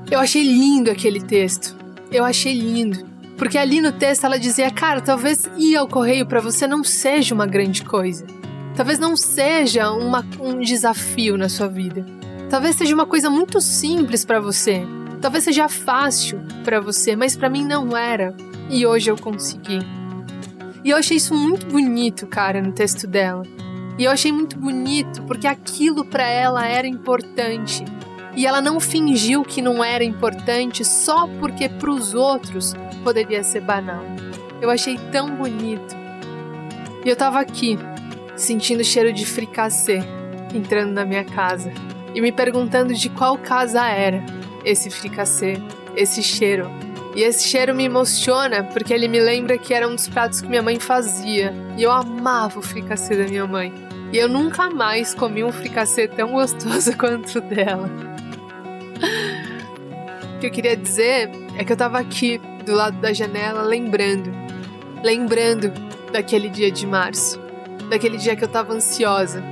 Eu 0.08 0.20
achei 0.20 0.44
lindo 0.44 0.88
aquele 0.88 1.20
texto. 1.20 1.76
Eu 2.12 2.24
achei 2.24 2.56
lindo. 2.56 3.04
Porque 3.36 3.58
ali 3.58 3.80
no 3.80 3.90
texto 3.90 4.22
ela 4.22 4.38
dizia: 4.38 4.70
Cara, 4.70 5.00
talvez 5.00 5.50
ir 5.58 5.74
ao 5.74 5.88
correio 5.88 6.24
para 6.26 6.40
você 6.40 6.64
não 6.68 6.84
seja 6.84 7.34
uma 7.34 7.44
grande 7.44 7.82
coisa. 7.82 8.24
Talvez 8.76 9.00
não 9.00 9.16
seja 9.16 9.90
uma, 9.90 10.24
um 10.38 10.60
desafio 10.60 11.36
na 11.36 11.48
sua 11.48 11.66
vida. 11.66 12.06
Talvez 12.48 12.76
seja 12.76 12.94
uma 12.94 13.04
coisa 13.04 13.28
muito 13.28 13.60
simples 13.60 14.24
para 14.24 14.38
você. 14.38 14.86
Talvez 15.20 15.42
seja 15.42 15.68
fácil 15.68 16.40
para 16.62 16.80
você, 16.80 17.16
mas 17.16 17.34
para 17.34 17.50
mim 17.50 17.64
não 17.64 17.96
era. 17.96 18.32
E 18.70 18.86
hoje 18.86 19.10
eu 19.10 19.16
consegui. 19.16 19.80
E 20.84 20.90
eu 20.90 20.96
achei 20.96 21.16
isso 21.16 21.34
muito 21.34 21.66
bonito, 21.66 22.28
cara, 22.28 22.62
no 22.62 22.70
texto 22.70 23.08
dela. 23.08 23.42
E 23.98 24.04
eu 24.04 24.10
achei 24.10 24.32
muito 24.32 24.58
bonito 24.58 25.22
porque 25.22 25.46
aquilo 25.46 26.04
para 26.04 26.26
ela 26.26 26.66
era 26.66 26.86
importante. 26.86 27.84
E 28.34 28.46
ela 28.46 28.60
não 28.60 28.80
fingiu 28.80 29.42
que 29.42 29.60
não 29.60 29.84
era 29.84 30.02
importante 30.02 30.84
só 30.84 31.26
porque 31.38 31.68
para 31.68 31.90
os 31.90 32.14
outros 32.14 32.74
poderia 33.04 33.42
ser 33.42 33.60
banal. 33.60 34.02
Eu 34.60 34.70
achei 34.70 34.96
tão 35.10 35.34
bonito. 35.36 35.94
E 37.04 37.08
eu 37.08 37.16
tava 37.16 37.40
aqui, 37.40 37.78
sentindo 38.36 38.80
o 38.80 38.84
cheiro 38.84 39.12
de 39.12 39.26
fricassê 39.26 40.00
entrando 40.54 40.92
na 40.92 41.04
minha 41.04 41.24
casa 41.24 41.72
e 42.14 42.20
me 42.20 42.30
perguntando 42.30 42.94
de 42.94 43.08
qual 43.08 43.38
casa 43.38 43.86
era 43.86 44.24
esse 44.64 44.90
fricassê, 44.90 45.54
esse 45.96 46.22
cheiro. 46.22 46.70
E 47.14 47.22
esse 47.22 47.46
cheiro 47.46 47.74
me 47.74 47.84
emociona 47.84 48.64
porque 48.64 48.92
ele 48.92 49.06
me 49.06 49.20
lembra 49.20 49.58
que 49.58 49.74
era 49.74 49.86
um 49.86 49.94
dos 49.94 50.08
pratos 50.08 50.40
que 50.40 50.48
minha 50.48 50.62
mãe 50.62 50.80
fazia. 50.80 51.52
E 51.76 51.82
eu 51.82 51.90
amava 51.90 52.58
o 52.58 52.62
fricassê 52.62 53.16
da 53.16 53.28
minha 53.28 53.46
mãe. 53.46 53.72
E 54.12 54.16
eu 54.16 54.28
nunca 54.28 54.70
mais 54.70 55.14
comi 55.14 55.44
um 55.44 55.52
fricassê 55.52 56.08
tão 56.08 56.32
gostoso 56.32 56.96
quanto 56.96 57.38
o 57.38 57.40
dela. 57.42 57.90
o 60.36 60.38
que 60.38 60.46
eu 60.46 60.50
queria 60.50 60.76
dizer 60.76 61.30
é 61.56 61.64
que 61.64 61.72
eu 61.72 61.76
tava 61.76 61.98
aqui 61.98 62.40
do 62.64 62.74
lado 62.74 62.98
da 62.98 63.12
janela 63.12 63.62
lembrando. 63.62 64.30
Lembrando 65.02 65.70
daquele 66.12 66.48
dia 66.48 66.70
de 66.70 66.86
março. 66.86 67.38
Daquele 67.90 68.16
dia 68.16 68.34
que 68.34 68.44
eu 68.44 68.48
tava 68.48 68.72
ansiosa. 68.72 69.42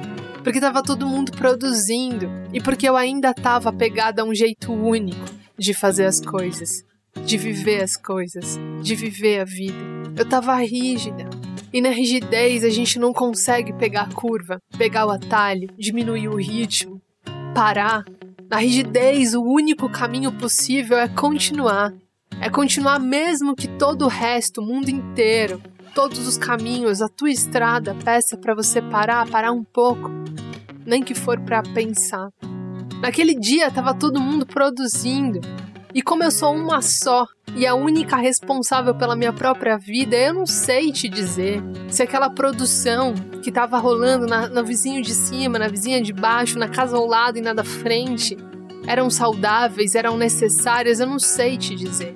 Porque 0.42 0.60
tava 0.60 0.82
todo 0.82 1.06
mundo 1.06 1.32
produzindo. 1.32 2.30
E 2.54 2.60
porque 2.60 2.88
eu 2.88 2.96
ainda 2.96 3.34
tava 3.34 3.68
apegada 3.68 4.22
a 4.22 4.24
um 4.24 4.34
jeito 4.34 4.72
único 4.72 5.26
de 5.58 5.74
fazer 5.74 6.06
as 6.06 6.22
coisas. 6.22 6.88
De 7.24 7.36
viver 7.36 7.82
as 7.82 7.96
coisas. 7.96 8.58
De 8.82 8.94
viver 8.94 9.40
a 9.40 9.44
vida. 9.44 9.76
Eu 10.16 10.28
tava 10.28 10.54
rígida. 10.56 11.28
E 11.72 11.80
na 11.80 11.90
rigidez 11.90 12.64
a 12.64 12.68
gente 12.68 12.98
não 12.98 13.12
consegue 13.12 13.72
pegar 13.72 14.02
a 14.02 14.14
curva, 14.14 14.58
pegar 14.76 15.06
o 15.06 15.10
atalho, 15.10 15.68
diminuir 15.78 16.28
o 16.28 16.36
ritmo, 16.36 17.00
parar. 17.54 18.04
Na 18.50 18.56
rigidez, 18.56 19.34
o 19.34 19.42
único 19.42 19.88
caminho 19.88 20.32
possível 20.32 20.98
é 20.98 21.08
continuar. 21.08 21.92
É 22.40 22.50
continuar 22.50 22.98
mesmo 22.98 23.54
que 23.54 23.68
todo 23.68 24.06
o 24.06 24.08
resto, 24.08 24.60
o 24.60 24.66
mundo 24.66 24.88
inteiro, 24.88 25.62
todos 25.94 26.26
os 26.26 26.36
caminhos, 26.36 27.02
a 27.02 27.08
tua 27.08 27.30
estrada 27.30 27.94
peça 28.04 28.36
para 28.36 28.54
você 28.54 28.80
parar, 28.80 29.28
parar 29.28 29.52
um 29.52 29.62
pouco, 29.62 30.10
nem 30.84 31.02
que 31.02 31.14
for 31.14 31.38
para 31.38 31.62
pensar. 31.62 32.30
Naquele 33.00 33.34
dia 33.34 33.70
tava 33.70 33.94
todo 33.94 34.20
mundo 34.20 34.44
produzindo, 34.44 35.40
e 35.92 36.02
como 36.02 36.22
eu 36.22 36.30
sou 36.30 36.54
uma 36.54 36.80
só 36.80 37.26
e 37.56 37.66
a 37.66 37.74
única 37.74 38.16
responsável 38.16 38.94
pela 38.94 39.16
minha 39.16 39.32
própria 39.32 39.76
vida, 39.76 40.16
eu 40.16 40.34
não 40.34 40.46
sei 40.46 40.92
te 40.92 41.08
dizer 41.08 41.60
se 41.88 42.02
aquela 42.02 42.30
produção 42.30 43.12
que 43.42 43.48
estava 43.48 43.76
rolando 43.78 44.26
na, 44.26 44.48
no 44.48 44.64
vizinho 44.64 45.02
de 45.02 45.12
cima, 45.12 45.58
na 45.58 45.66
vizinha 45.66 46.00
de 46.00 46.12
baixo, 46.12 46.58
na 46.58 46.68
casa 46.68 46.96
ao 46.96 47.06
lado 47.06 47.38
e 47.38 47.40
na 47.40 47.52
da 47.52 47.64
frente, 47.64 48.36
eram 48.86 49.10
saudáveis, 49.10 49.96
eram 49.96 50.16
necessárias, 50.16 51.00
eu 51.00 51.06
não 51.06 51.18
sei 51.18 51.56
te 51.56 51.74
dizer. 51.74 52.14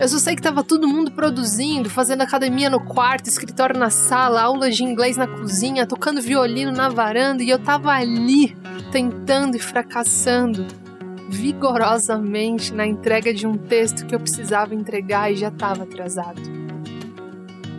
Eu 0.00 0.08
só 0.08 0.18
sei 0.18 0.34
que 0.34 0.40
estava 0.40 0.64
todo 0.64 0.88
mundo 0.88 1.12
produzindo, 1.12 1.88
fazendo 1.88 2.22
academia 2.22 2.68
no 2.68 2.84
quarto, 2.84 3.28
escritório 3.28 3.78
na 3.78 3.90
sala, 3.90 4.42
aulas 4.42 4.74
de 4.74 4.82
inglês 4.82 5.16
na 5.16 5.28
cozinha, 5.28 5.86
tocando 5.86 6.20
violino 6.20 6.72
na 6.72 6.88
varanda 6.88 7.42
e 7.42 7.50
eu 7.50 7.58
tava 7.58 7.92
ali, 7.92 8.56
tentando 8.90 9.56
e 9.56 9.60
fracassando 9.60 10.81
vigorosamente 11.28 12.72
na 12.72 12.86
entrega 12.86 13.32
de 13.32 13.46
um 13.46 13.56
texto 13.56 14.06
que 14.06 14.14
eu 14.14 14.20
precisava 14.20 14.74
entregar 14.74 15.32
e 15.32 15.36
já 15.36 15.48
estava 15.48 15.84
atrasado. 15.84 16.40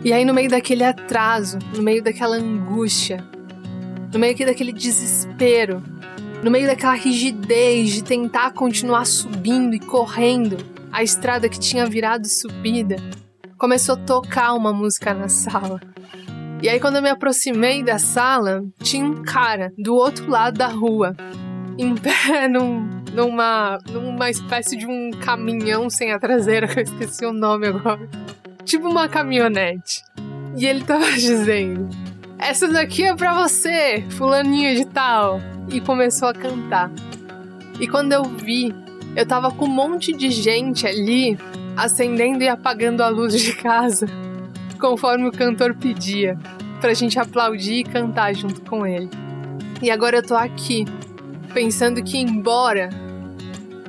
E 0.04 0.12
aí, 0.12 0.24
no 0.24 0.34
meio 0.34 0.50
daquele 0.50 0.84
atraso, 0.84 1.58
no 1.74 1.82
meio 1.82 2.02
daquela 2.02 2.36
angústia, 2.36 3.24
no 4.12 4.18
meio 4.18 4.36
daquele 4.36 4.72
desespero, 4.72 5.82
no 6.42 6.50
meio 6.50 6.66
daquela 6.66 6.94
rigidez 6.94 7.90
de 7.90 8.04
tentar 8.04 8.52
continuar 8.52 9.06
subindo 9.06 9.74
e 9.74 9.80
correndo 9.80 10.58
a 10.92 11.02
estrada 11.02 11.48
que 11.48 11.58
tinha 11.58 11.86
virado 11.86 12.28
subida, 12.28 12.96
começou 13.56 13.94
a 13.94 13.98
tocar 13.98 14.52
uma 14.52 14.72
música 14.72 15.14
na 15.14 15.28
sala. 15.28 15.80
E 16.62 16.68
aí, 16.68 16.78
quando 16.78 16.96
eu 16.96 17.02
me 17.02 17.10
aproximei 17.10 17.82
da 17.82 17.98
sala, 17.98 18.62
tinha 18.82 19.04
um 19.04 19.22
cara 19.22 19.72
do 19.78 19.94
outro 19.94 20.30
lado 20.30 20.58
da 20.58 20.68
rua, 20.68 21.16
em 21.78 21.94
pé 21.94 22.46
num, 22.46 23.03
numa, 23.14 23.78
numa 23.90 24.28
espécie 24.28 24.76
de 24.76 24.86
um 24.86 25.12
caminhão 25.12 25.88
sem 25.88 26.12
a 26.12 26.18
traseira, 26.18 26.66
que 26.68 26.80
eu 26.80 26.82
esqueci 26.82 27.24
o 27.24 27.32
nome 27.32 27.68
agora. 27.68 28.08
Tipo 28.64 28.88
uma 28.88 29.08
caminhonete. 29.08 30.02
E 30.56 30.66
ele 30.66 30.84
tava 30.84 31.10
dizendo: 31.14 31.88
Essa 32.38 32.68
daqui 32.68 33.04
é 33.04 33.14
pra 33.14 33.32
você, 33.34 34.04
fulaninho 34.10 34.74
de 34.76 34.84
tal. 34.86 35.40
E 35.70 35.80
começou 35.80 36.28
a 36.28 36.34
cantar. 36.34 36.90
E 37.80 37.88
quando 37.88 38.12
eu 38.12 38.24
vi, 38.24 38.74
eu 39.16 39.24
tava 39.26 39.50
com 39.50 39.64
um 39.64 39.68
monte 39.68 40.12
de 40.12 40.30
gente 40.30 40.86
ali 40.86 41.38
acendendo 41.76 42.44
e 42.44 42.48
apagando 42.48 43.02
a 43.02 43.08
luz 43.08 43.40
de 43.40 43.54
casa, 43.54 44.06
conforme 44.78 45.26
o 45.26 45.32
cantor 45.32 45.74
pedia, 45.74 46.38
pra 46.80 46.92
gente 46.94 47.18
aplaudir 47.18 47.78
e 47.78 47.84
cantar 47.84 48.34
junto 48.34 48.60
com 48.62 48.86
ele. 48.86 49.08
E 49.82 49.90
agora 49.90 50.18
eu 50.18 50.22
tô 50.22 50.34
aqui, 50.34 50.84
pensando 51.52 52.02
que, 52.02 52.18
embora 52.18 52.90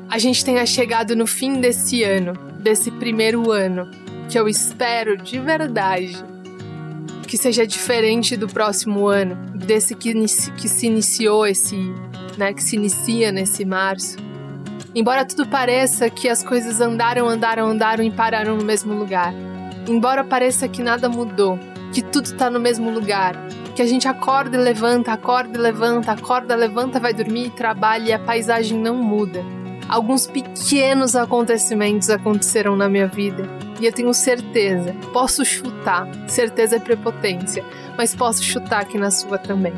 a 0.09 0.17
gente 0.17 0.43
tenha 0.45 0.65
chegado 0.65 1.15
no 1.15 1.27
fim 1.27 1.59
desse 1.59 2.03
ano, 2.03 2.33
desse 2.59 2.91
primeiro 2.91 3.51
ano, 3.51 3.89
que 4.29 4.37
eu 4.39 4.47
espero 4.47 5.17
de 5.17 5.39
verdade 5.39 6.35
que 7.25 7.37
seja 7.37 7.65
diferente 7.65 8.37
do 8.37 8.47
próximo 8.47 9.07
ano, 9.07 9.35
desse 9.53 9.95
que, 9.95 10.13
que 10.13 10.69
se 10.69 10.87
iniciou 10.87 11.45
esse, 11.45 11.75
né, 12.37 12.53
que 12.53 12.63
se 12.63 12.75
inicia 12.75 13.31
nesse 13.31 13.65
março. 13.65 14.17
Embora 14.93 15.25
tudo 15.25 15.47
pareça 15.47 16.09
que 16.09 16.29
as 16.29 16.41
coisas 16.41 16.79
andaram, 16.79 17.27
andaram, 17.27 17.67
andaram 17.67 18.03
e 18.03 18.11
pararam 18.11 18.55
no 18.55 18.63
mesmo 18.63 18.93
lugar. 18.93 19.33
Embora 19.87 20.23
pareça 20.23 20.67
que 20.67 20.81
nada 20.81 21.09
mudou, 21.09 21.59
que 21.91 22.01
tudo 22.01 22.25
está 22.25 22.49
no 22.49 22.59
mesmo 22.59 22.89
lugar, 22.89 23.35
que 23.75 23.81
a 23.81 23.85
gente 23.85 24.07
acorda 24.07 24.55
e 24.55 24.59
levanta, 24.59 25.11
acorda 25.11 25.57
e 25.57 25.61
levanta, 25.61 26.11
acorda, 26.13 26.55
levanta, 26.55 26.99
vai 26.99 27.13
dormir, 27.13 27.49
trabalha 27.49 28.09
e 28.09 28.13
a 28.13 28.19
paisagem 28.19 28.79
não 28.79 28.95
muda. 28.95 29.54
Alguns 29.87 30.27
pequenos 30.27 31.15
acontecimentos 31.15 32.09
aconteceram 32.09 32.75
na 32.75 32.89
minha 32.89 33.07
vida 33.07 33.47
e 33.79 33.85
eu 33.85 33.93
tenho 33.93 34.13
certeza, 34.13 34.95
posso 35.13 35.45
chutar, 35.45 36.07
certeza 36.27 36.77
é 36.77 36.79
prepotência, 36.79 37.63
mas 37.97 38.15
posso 38.15 38.43
chutar 38.43 38.81
aqui 38.81 38.97
na 38.97 39.11
sua 39.11 39.37
também. 39.37 39.73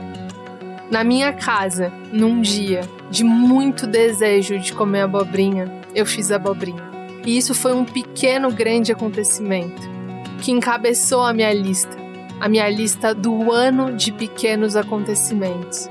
Na 0.89 1.03
minha 1.03 1.33
casa, 1.33 1.91
num 2.11 2.39
dia 2.41 2.81
de 3.11 3.23
muito 3.23 3.85
desejo 3.85 4.57
de 4.59 4.71
comer 4.73 5.01
abobrinha, 5.01 5.69
eu 5.93 6.05
fiz 6.05 6.31
abobrinha. 6.31 6.81
E 7.25 7.37
isso 7.37 7.53
foi 7.53 7.73
um 7.73 7.83
pequeno 7.83 8.51
grande 8.51 8.91
acontecimento 8.91 9.81
que 10.41 10.51
encabeçou 10.51 11.23
a 11.23 11.33
minha 11.33 11.51
lista 11.51 12.07
a 12.39 12.47
minha 12.47 12.69
lista 12.69 13.15
do 13.15 13.51
ano 13.51 13.93
de 13.93 14.11
pequenos 14.11 14.75
acontecimentos. 14.75 15.89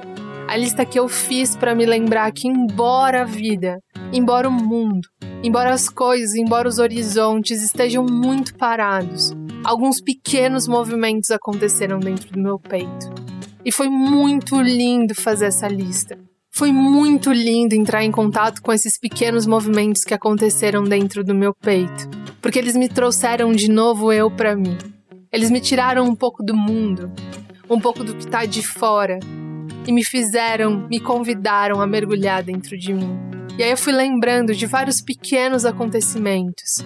A 0.49 0.57
lista 0.57 0.87
que 0.87 0.99
eu 0.99 1.09
fiz 1.09 1.57
para 1.57 1.75
me 1.75 1.85
lembrar 1.85 2.31
que, 2.31 2.47
embora 2.47 3.23
a 3.23 3.25
vida, 3.25 3.81
embora 4.13 4.49
o 4.49 4.53
mundo, 4.53 5.09
embora 5.43 5.73
as 5.73 5.89
coisas, 5.89 6.37
embora 6.37 6.69
os 6.69 6.79
horizontes 6.79 7.63
estejam 7.63 8.05
muito 8.05 8.55
parados, 8.57 9.33
alguns 9.65 10.01
pequenos 10.01 10.69
movimentos 10.69 11.33
aconteceram 11.33 11.99
dentro 11.99 12.31
do 12.31 12.39
meu 12.39 12.61
peito. 12.61 13.13
E 13.65 13.73
foi 13.73 13.89
muito 13.89 14.61
lindo 14.63 15.17
fazer 15.17 15.47
essa 15.47 15.67
lista. 15.67 16.17
Foi 16.53 16.71
muito 16.71 17.33
lindo 17.33 17.75
entrar 17.75 18.05
em 18.05 18.13
contato 18.13 18.63
com 18.63 18.73
esses 18.73 18.99
pequenos 18.99 19.47
movimentos 19.47 20.05
que 20.05 20.15
aconteceram 20.15 20.85
dentro 20.85 21.25
do 21.25 21.35
meu 21.35 21.53
peito, 21.53 22.09
porque 22.41 22.61
eles 22.61 22.77
me 22.77 22.89
trouxeram 22.89 23.51
de 23.51 23.69
novo 23.69 24.13
eu 24.13 24.31
para 24.31 24.55
mim. 24.55 24.79
Eles 25.33 25.51
me 25.51 25.61
tiraram 25.61 26.05
um 26.05 26.15
pouco 26.15 26.45
do 26.45 26.57
mundo, 26.57 27.13
um 27.69 27.81
pouco 27.81 28.05
do 28.05 28.15
que 28.15 28.25
está 28.25 28.47
de 28.47 28.63
fora, 28.63 29.19
e 29.87 29.93
me 29.93 30.05
fizeram, 30.05 30.87
me 30.89 30.99
convidaram 31.01 31.81
a 31.81 31.87
mergulhar 31.87 32.43
dentro 32.43 32.77
de 32.77 32.93
mim. 32.93 33.19
E 33.59 33.63
aí 33.63 33.71
eu 33.71 33.77
fui 33.77 33.93
lembrando 33.93 34.55
de 34.55 34.67
vários 34.67 35.01
pequenos 35.01 35.65
acontecimentos 35.65 36.85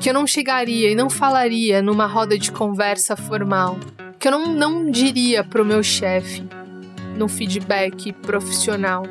que 0.00 0.10
eu 0.10 0.14
não 0.14 0.26
chegaria 0.26 0.90
e 0.90 0.94
não 0.94 1.08
falaria 1.08 1.82
numa 1.82 2.06
roda 2.06 2.38
de 2.38 2.52
conversa 2.52 3.16
formal, 3.16 3.78
que 4.18 4.28
eu 4.28 4.32
não, 4.32 4.54
não 4.54 4.90
diria 4.90 5.42
pro 5.42 5.64
meu 5.64 5.82
chefe 5.82 6.44
no 7.16 7.28
feedback 7.28 8.12
profissional, 8.12 9.02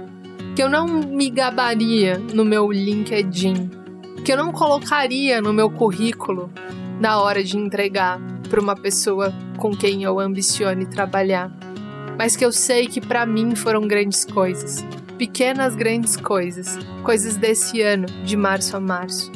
que 0.55 0.61
eu 0.61 0.69
não 0.69 0.87
me 0.87 1.29
gabaria 1.29 2.17
no 2.17 2.45
meu 2.45 2.71
LinkedIn, 2.71 3.69
que 4.23 4.31
eu 4.31 4.37
não 4.37 4.51
colocaria 4.51 5.41
no 5.41 5.51
meu 5.51 5.69
currículo 5.69 6.51
na 6.99 7.19
hora 7.19 7.43
de 7.43 7.57
entregar 7.57 8.19
para 8.49 8.61
uma 8.61 8.75
pessoa 8.75 9.33
com 9.57 9.75
quem 9.75 10.03
eu 10.03 10.19
ambicione 10.19 10.85
trabalhar, 10.85 11.51
mas 12.17 12.35
que 12.35 12.45
eu 12.45 12.51
sei 12.51 12.87
que 12.87 13.01
para 13.01 13.25
mim 13.25 13.55
foram 13.55 13.87
grandes 13.87 14.25
coisas, 14.25 14.85
pequenas 15.17 15.75
grandes 15.75 16.15
coisas, 16.15 16.77
coisas 17.03 17.35
desse 17.35 17.81
ano, 17.81 18.05
de 18.23 18.35
março 18.35 18.75
a 18.75 18.79
março. 18.79 19.31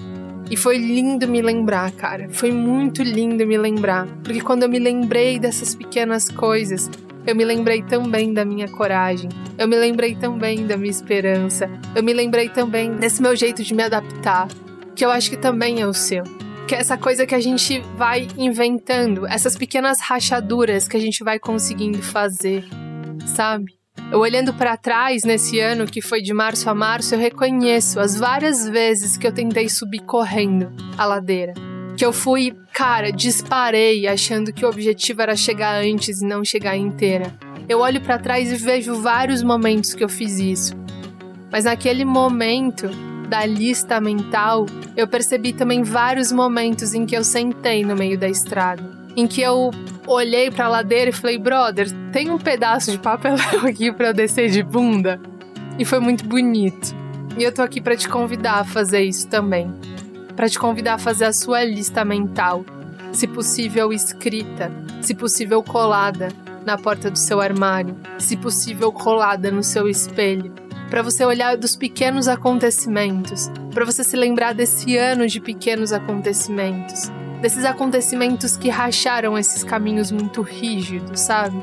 E 0.52 0.58
foi 0.58 0.78
lindo 0.78 1.28
me 1.28 1.42
lembrar, 1.42 1.92
cara. 1.92 2.28
Foi 2.32 2.52
muito 2.52 3.04
lindo 3.04 3.46
me 3.46 3.58
lembrar, 3.58 4.08
porque 4.24 4.42
quando 4.42 4.64
eu 4.64 4.70
me 4.70 4.80
lembrei 4.80 5.38
dessas 5.38 5.76
pequenas 5.76 6.30
coisas, 6.30 6.90
eu 7.28 7.36
me 7.36 7.46
lembrei 7.46 7.84
também 7.84 8.34
da 8.34 8.44
minha 8.44 8.68
coragem. 8.68 9.30
Eu 9.58 9.68
me 9.68 9.76
lembrei 9.76 10.16
também 10.16 10.66
da 10.66 10.76
minha 10.76 10.90
esperança. 10.90 11.70
Eu 11.96 12.02
me 12.02 12.14
lembrei 12.14 12.50
também 12.50 12.96
desse 12.96 13.22
meu 13.22 13.36
jeito 13.36 13.62
de 13.62 13.76
me 13.76 13.84
adaptar, 13.84 14.48
que 14.96 15.06
eu 15.06 15.12
acho 15.12 15.30
que 15.30 15.38
também 15.38 15.82
é 15.82 15.86
o 15.86 15.94
seu. 15.94 16.24
Que 16.70 16.76
essa 16.76 16.96
coisa 17.00 17.26
que 17.26 17.34
a 17.34 17.40
gente 17.40 17.80
vai 17.98 18.28
inventando, 18.38 19.26
essas 19.26 19.58
pequenas 19.58 20.00
rachaduras 20.00 20.88
que 20.88 20.96
a 20.96 21.00
gente 21.00 21.24
vai 21.24 21.40
conseguindo 21.40 22.00
fazer, 22.00 22.64
sabe? 23.26 23.74
Eu 24.12 24.20
olhando 24.20 24.54
para 24.54 24.78
trás 24.78 25.24
nesse 25.24 25.60
ano 25.60 25.88
que 25.88 26.00
foi 26.00 26.22
de 26.22 26.32
março 26.32 26.70
a 26.70 26.76
março, 26.76 27.16
eu 27.16 27.20
reconheço 27.20 28.00
as 28.00 28.16
várias 28.16 28.70
vezes 28.70 29.18
que 29.18 29.26
eu 29.26 29.32
tentei 29.32 29.68
subir 29.68 30.02
correndo 30.02 30.72
a 30.96 31.06
ladeira. 31.06 31.56
Que 31.98 32.06
eu 32.06 32.14
fui, 32.14 32.56
cara, 32.72 33.12
disparei 33.12 34.08
achando 34.08 34.54
que 34.54 34.64
o 34.64 34.70
objetivo 34.70 35.24
era 35.24 35.36
chegar 35.36 35.84
antes 35.84 36.22
e 36.22 36.28
não 36.28 36.46
chegar 36.46 36.78
inteira. 36.78 37.34
Eu 37.68 37.80
olho 37.80 38.00
para 38.00 38.20
trás 38.20 38.52
e 38.52 38.56
vejo 38.56 38.94
vários 39.02 39.42
momentos 39.42 39.96
que 39.96 40.04
eu 40.04 40.10
fiz 40.10 40.38
isso. 40.38 40.76
Mas 41.52 41.66
naquele 41.66 42.06
momento 42.06 42.92
da 43.30 43.46
lista 43.46 44.02
mental, 44.02 44.66
eu 44.98 45.08
percebi 45.08 45.54
também 45.54 45.84
vários 45.84 46.32
momentos 46.32 46.94
em 46.94 47.06
que 47.06 47.16
eu 47.16 47.24
sentei 47.24 47.86
no 47.86 47.96
meio 47.96 48.18
da 48.18 48.28
estrada 48.28 49.00
em 49.16 49.28
que 49.28 49.42
eu 49.42 49.72
olhei 50.08 50.50
para 50.50 50.66
a 50.66 50.70
ladeira 50.70 51.10
e 51.10 51.14
falei, 51.14 51.38
brother, 51.38 51.88
tem 52.12 52.30
um 52.30 52.38
pedaço 52.38 52.92
de 52.92 52.98
papelão 52.98 53.66
aqui 53.68 53.92
para 53.92 54.08
eu 54.08 54.14
descer 54.14 54.50
de 54.50 54.64
bunda? 54.64 55.20
E 55.78 55.86
foi 55.86 56.00
muito 56.00 56.26
bonito. 56.26 56.96
E 57.38 57.44
eu 57.44 57.54
tô 57.54 57.62
aqui 57.62 57.82
para 57.82 57.96
te 57.96 58.08
convidar 58.08 58.60
a 58.60 58.64
fazer 58.64 59.02
isso 59.02 59.28
também. 59.28 59.74
Para 60.36 60.50
te 60.50 60.58
convidar 60.58 60.96
a 60.96 60.98
fazer 60.98 61.26
a 61.26 61.34
sua 61.34 61.64
lista 61.64 62.06
mental, 62.06 62.66
se 63.12 63.28
possível 63.28 63.92
escrita, 63.92 64.72
se 65.02 65.14
possível 65.14 65.62
colada 65.62 66.30
na 66.66 66.78
porta 66.78 67.10
do 67.10 67.18
seu 67.18 67.42
armário, 67.42 67.96
se 68.18 68.38
possível 68.38 68.92
colada 68.92 69.52
no 69.52 69.64
seu 69.64 69.88
espelho, 69.88 70.54
para 70.90 71.04
você 71.04 71.24
olhar 71.24 71.56
dos 71.56 71.76
pequenos 71.76 72.28
acontecimentos, 72.28 73.52
para 73.74 73.86
você 73.86 74.04
se 74.04 74.16
lembrar 74.16 74.54
desse 74.54 74.98
ano 74.98 75.28
de 75.28 75.40
pequenos 75.40 75.94
acontecimentos, 75.94 77.12
desses 77.42 77.64
acontecimentos 77.64 78.58
que 78.58 78.70
racharam 78.70 79.38
esses 79.38 79.64
caminhos 79.64 80.12
muito 80.12 80.42
rígidos, 80.42 81.22
sabe? 81.22 81.58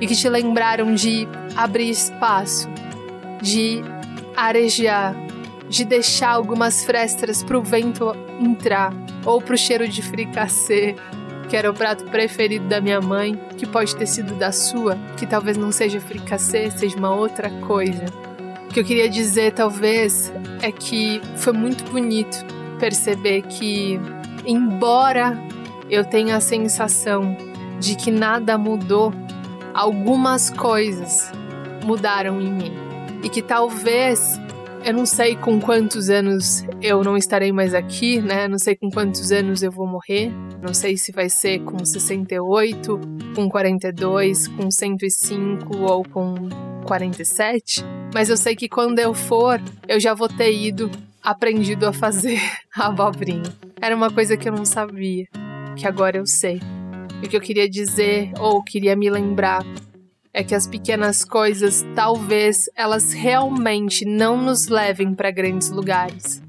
E 0.00 0.06
que 0.06 0.14
te 0.14 0.28
lembraram 0.28 0.94
de 0.94 1.28
abrir 1.54 1.90
espaço, 1.90 2.68
de 3.42 3.82
arejar, 4.34 5.14
de 5.68 5.84
deixar 5.84 6.30
algumas 6.30 6.84
frestas 6.84 7.42
para 7.42 7.58
o 7.58 7.62
vento 7.62 8.14
entrar, 8.40 8.92
ou 9.24 9.40
para 9.40 9.54
o 9.54 9.58
cheiro 9.58 9.86
de 9.86 10.02
fricassê, 10.02 10.94
que 11.48 11.56
era 11.56 11.70
o 11.70 11.74
prato 11.74 12.04
preferido 12.06 12.66
da 12.68 12.80
minha 12.80 13.00
mãe, 13.00 13.38
que 13.56 13.66
pode 13.66 13.94
ter 13.94 14.06
sido 14.06 14.34
da 14.34 14.50
sua, 14.50 14.96
que 15.16 15.26
talvez 15.26 15.56
não 15.56 15.70
seja 15.70 16.00
fricassê, 16.00 16.70
seja 16.70 16.96
uma 16.96 17.14
outra 17.14 17.50
coisa. 17.60 18.25
Que 18.76 18.80
eu 18.80 18.84
queria 18.84 19.08
dizer, 19.08 19.54
talvez, 19.54 20.30
é 20.60 20.70
que 20.70 21.18
foi 21.36 21.54
muito 21.54 21.82
bonito 21.90 22.44
perceber 22.78 23.40
que 23.40 23.98
embora 24.44 25.42
eu 25.88 26.04
tenha 26.04 26.36
a 26.36 26.40
sensação 26.40 27.34
de 27.80 27.96
que 27.96 28.10
nada 28.10 28.58
mudou, 28.58 29.14
algumas 29.72 30.50
coisas 30.50 31.32
mudaram 31.86 32.38
em 32.38 32.52
mim. 32.52 32.72
E 33.22 33.30
que 33.30 33.40
talvez, 33.40 34.38
eu 34.86 34.94
não 34.94 35.04
sei 35.04 35.34
com 35.34 35.60
quantos 35.60 36.08
anos 36.08 36.64
eu 36.80 37.02
não 37.02 37.16
estarei 37.16 37.50
mais 37.50 37.74
aqui, 37.74 38.22
né? 38.22 38.46
Não 38.46 38.56
sei 38.56 38.76
com 38.76 38.88
quantos 38.88 39.32
anos 39.32 39.60
eu 39.60 39.72
vou 39.72 39.84
morrer. 39.84 40.30
Não 40.62 40.72
sei 40.72 40.96
se 40.96 41.10
vai 41.10 41.28
ser 41.28 41.58
com 41.64 41.84
68, 41.84 43.00
com 43.34 43.48
42, 43.48 44.46
com 44.46 44.70
105 44.70 45.76
ou 45.78 46.04
com 46.04 46.36
47. 46.86 47.84
Mas 48.14 48.30
eu 48.30 48.36
sei 48.36 48.54
que 48.54 48.68
quando 48.68 49.00
eu 49.00 49.12
for, 49.12 49.60
eu 49.88 49.98
já 49.98 50.14
vou 50.14 50.28
ter 50.28 50.52
ido 50.52 50.88
aprendido 51.20 51.84
a 51.88 51.92
fazer 51.92 52.40
a 52.72 52.86
abobrinha. 52.86 53.42
Era 53.82 53.96
uma 53.96 54.12
coisa 54.12 54.36
que 54.36 54.48
eu 54.48 54.52
não 54.52 54.64
sabia, 54.64 55.26
que 55.74 55.84
agora 55.84 56.18
eu 56.18 56.26
sei. 56.26 56.60
E 57.20 57.26
o 57.26 57.28
que 57.28 57.36
eu 57.36 57.40
queria 57.40 57.68
dizer, 57.68 58.30
ou 58.38 58.62
queria 58.62 58.94
me 58.94 59.10
lembrar, 59.10 59.64
é 60.36 60.44
que 60.44 60.54
as 60.54 60.66
pequenas 60.66 61.24
coisas, 61.24 61.82
talvez 61.94 62.68
elas 62.76 63.10
realmente 63.14 64.04
não 64.04 64.36
nos 64.36 64.68
levem 64.68 65.14
para 65.14 65.30
grandes 65.30 65.70
lugares. 65.70 66.42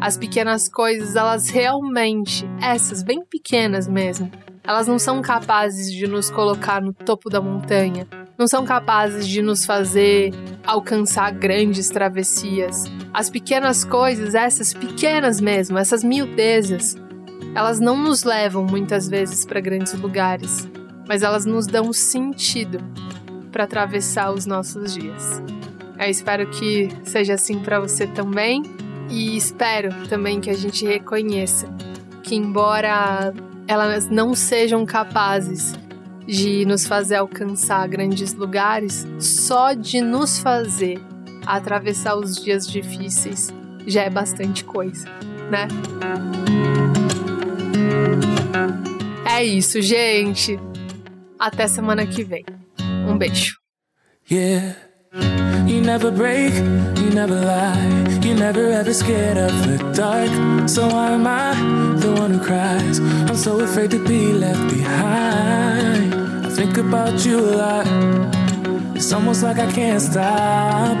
As 0.00 0.16
pequenas 0.16 0.68
coisas, 0.68 1.14
elas 1.14 1.48
realmente, 1.48 2.44
essas 2.60 3.00
bem 3.00 3.24
pequenas 3.24 3.86
mesmo, 3.86 4.28
elas 4.64 4.88
não 4.88 4.98
são 4.98 5.22
capazes 5.22 5.92
de 5.92 6.08
nos 6.08 6.28
colocar 6.28 6.82
no 6.82 6.92
topo 6.92 7.30
da 7.30 7.40
montanha, 7.40 8.08
não 8.36 8.48
são 8.48 8.64
capazes 8.64 9.24
de 9.24 9.40
nos 9.40 9.64
fazer 9.64 10.32
alcançar 10.66 11.30
grandes 11.30 11.88
travessias. 11.90 12.86
As 13.14 13.30
pequenas 13.30 13.84
coisas, 13.84 14.34
essas 14.34 14.74
pequenas 14.74 15.40
mesmo, 15.40 15.78
essas 15.78 16.02
miudezas, 16.02 16.96
elas 17.54 17.78
não 17.78 17.96
nos 17.96 18.24
levam 18.24 18.64
muitas 18.64 19.08
vezes 19.08 19.46
para 19.46 19.60
grandes 19.60 19.92
lugares, 19.92 20.68
mas 21.06 21.22
elas 21.22 21.46
nos 21.46 21.68
dão 21.68 21.92
sentido 21.92 22.78
para 23.58 23.64
atravessar 23.64 24.30
os 24.30 24.46
nossos 24.46 24.94
dias. 24.94 25.42
Eu 25.98 26.08
espero 26.08 26.48
que 26.48 26.88
seja 27.02 27.34
assim 27.34 27.58
para 27.58 27.80
você 27.80 28.06
também 28.06 28.62
e 29.10 29.36
espero 29.36 29.92
também 30.08 30.40
que 30.40 30.48
a 30.48 30.54
gente 30.54 30.86
reconheça 30.86 31.66
que, 32.22 32.36
embora 32.36 33.34
elas 33.66 34.08
não 34.08 34.32
sejam 34.32 34.86
capazes 34.86 35.74
de 36.24 36.64
nos 36.66 36.86
fazer 36.86 37.16
alcançar 37.16 37.88
grandes 37.88 38.32
lugares, 38.32 39.04
só 39.18 39.72
de 39.72 40.00
nos 40.00 40.38
fazer 40.38 41.00
atravessar 41.44 42.14
os 42.14 42.36
dias 42.36 42.64
difíceis 42.64 43.52
já 43.88 44.02
é 44.02 44.10
bastante 44.10 44.62
coisa, 44.62 45.08
né? 45.50 45.66
É 49.28 49.44
isso, 49.44 49.82
gente. 49.82 50.60
Até 51.36 51.66
semana 51.66 52.06
que 52.06 52.22
vem. 52.22 52.44
Um 53.08 53.18
beijo. 53.18 53.54
Yeah. 54.26 54.74
You 55.66 55.80
never 55.80 56.10
break, 56.10 56.52
you 57.00 57.10
never 57.10 57.34
lie, 57.34 58.20
you 58.22 58.34
never 58.34 58.70
ever 58.70 58.92
scared 58.92 59.38
of 59.38 59.52
the 59.66 59.78
dark. 59.94 60.68
So 60.68 60.86
why 60.88 61.12
am 61.12 61.26
I 61.26 61.54
the 61.96 62.12
one 62.12 62.32
who 62.34 62.44
cries? 62.44 62.98
I'm 63.00 63.36
so 63.36 63.60
afraid 63.60 63.90
to 63.92 63.98
be 64.06 64.32
left 64.32 64.68
behind. 64.68 66.14
I 66.46 66.50
think 66.50 66.76
about 66.76 67.24
you 67.24 67.38
a 67.40 67.52
lot. 67.62 67.86
It's 68.94 69.10
almost 69.12 69.42
like 69.42 69.58
I 69.58 69.70
can't 69.72 70.02
stop, 70.02 71.00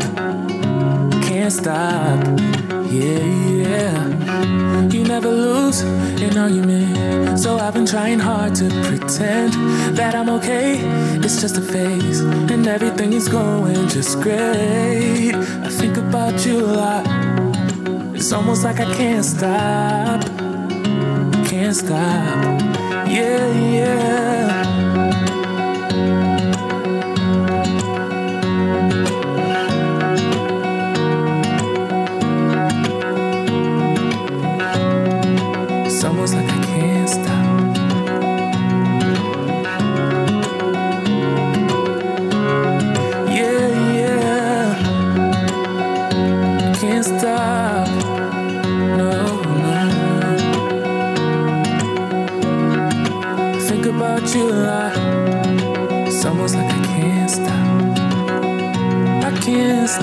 can't 1.28 1.52
stop. 1.52 2.67
Yeah, 2.90 3.18
yeah. 3.64 4.88
You 4.90 5.04
never 5.04 5.30
lose 5.30 5.82
an 5.82 6.38
argument. 6.38 7.38
So 7.38 7.58
I've 7.58 7.74
been 7.74 7.84
trying 7.86 8.18
hard 8.18 8.54
to 8.56 8.68
pretend 8.84 9.52
that 9.96 10.14
I'm 10.14 10.30
okay. 10.30 10.80
It's 11.22 11.40
just 11.40 11.58
a 11.58 11.60
phase, 11.60 12.20
and 12.20 12.66
everything 12.66 13.12
is 13.12 13.28
going 13.28 13.88
just 13.88 14.20
great. 14.22 15.34
I 15.34 15.68
think 15.68 15.98
about 15.98 16.46
you 16.46 16.64
a 16.64 16.72
lot. 16.82 17.06
It's 18.16 18.32
almost 18.32 18.64
like 18.64 18.80
I 18.80 18.92
can't 18.94 19.24
stop, 19.24 20.22
can't 21.46 21.76
stop. 21.76 22.44
Yeah, 23.06 23.46
yeah. 23.70 24.67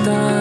done. 0.06 0.35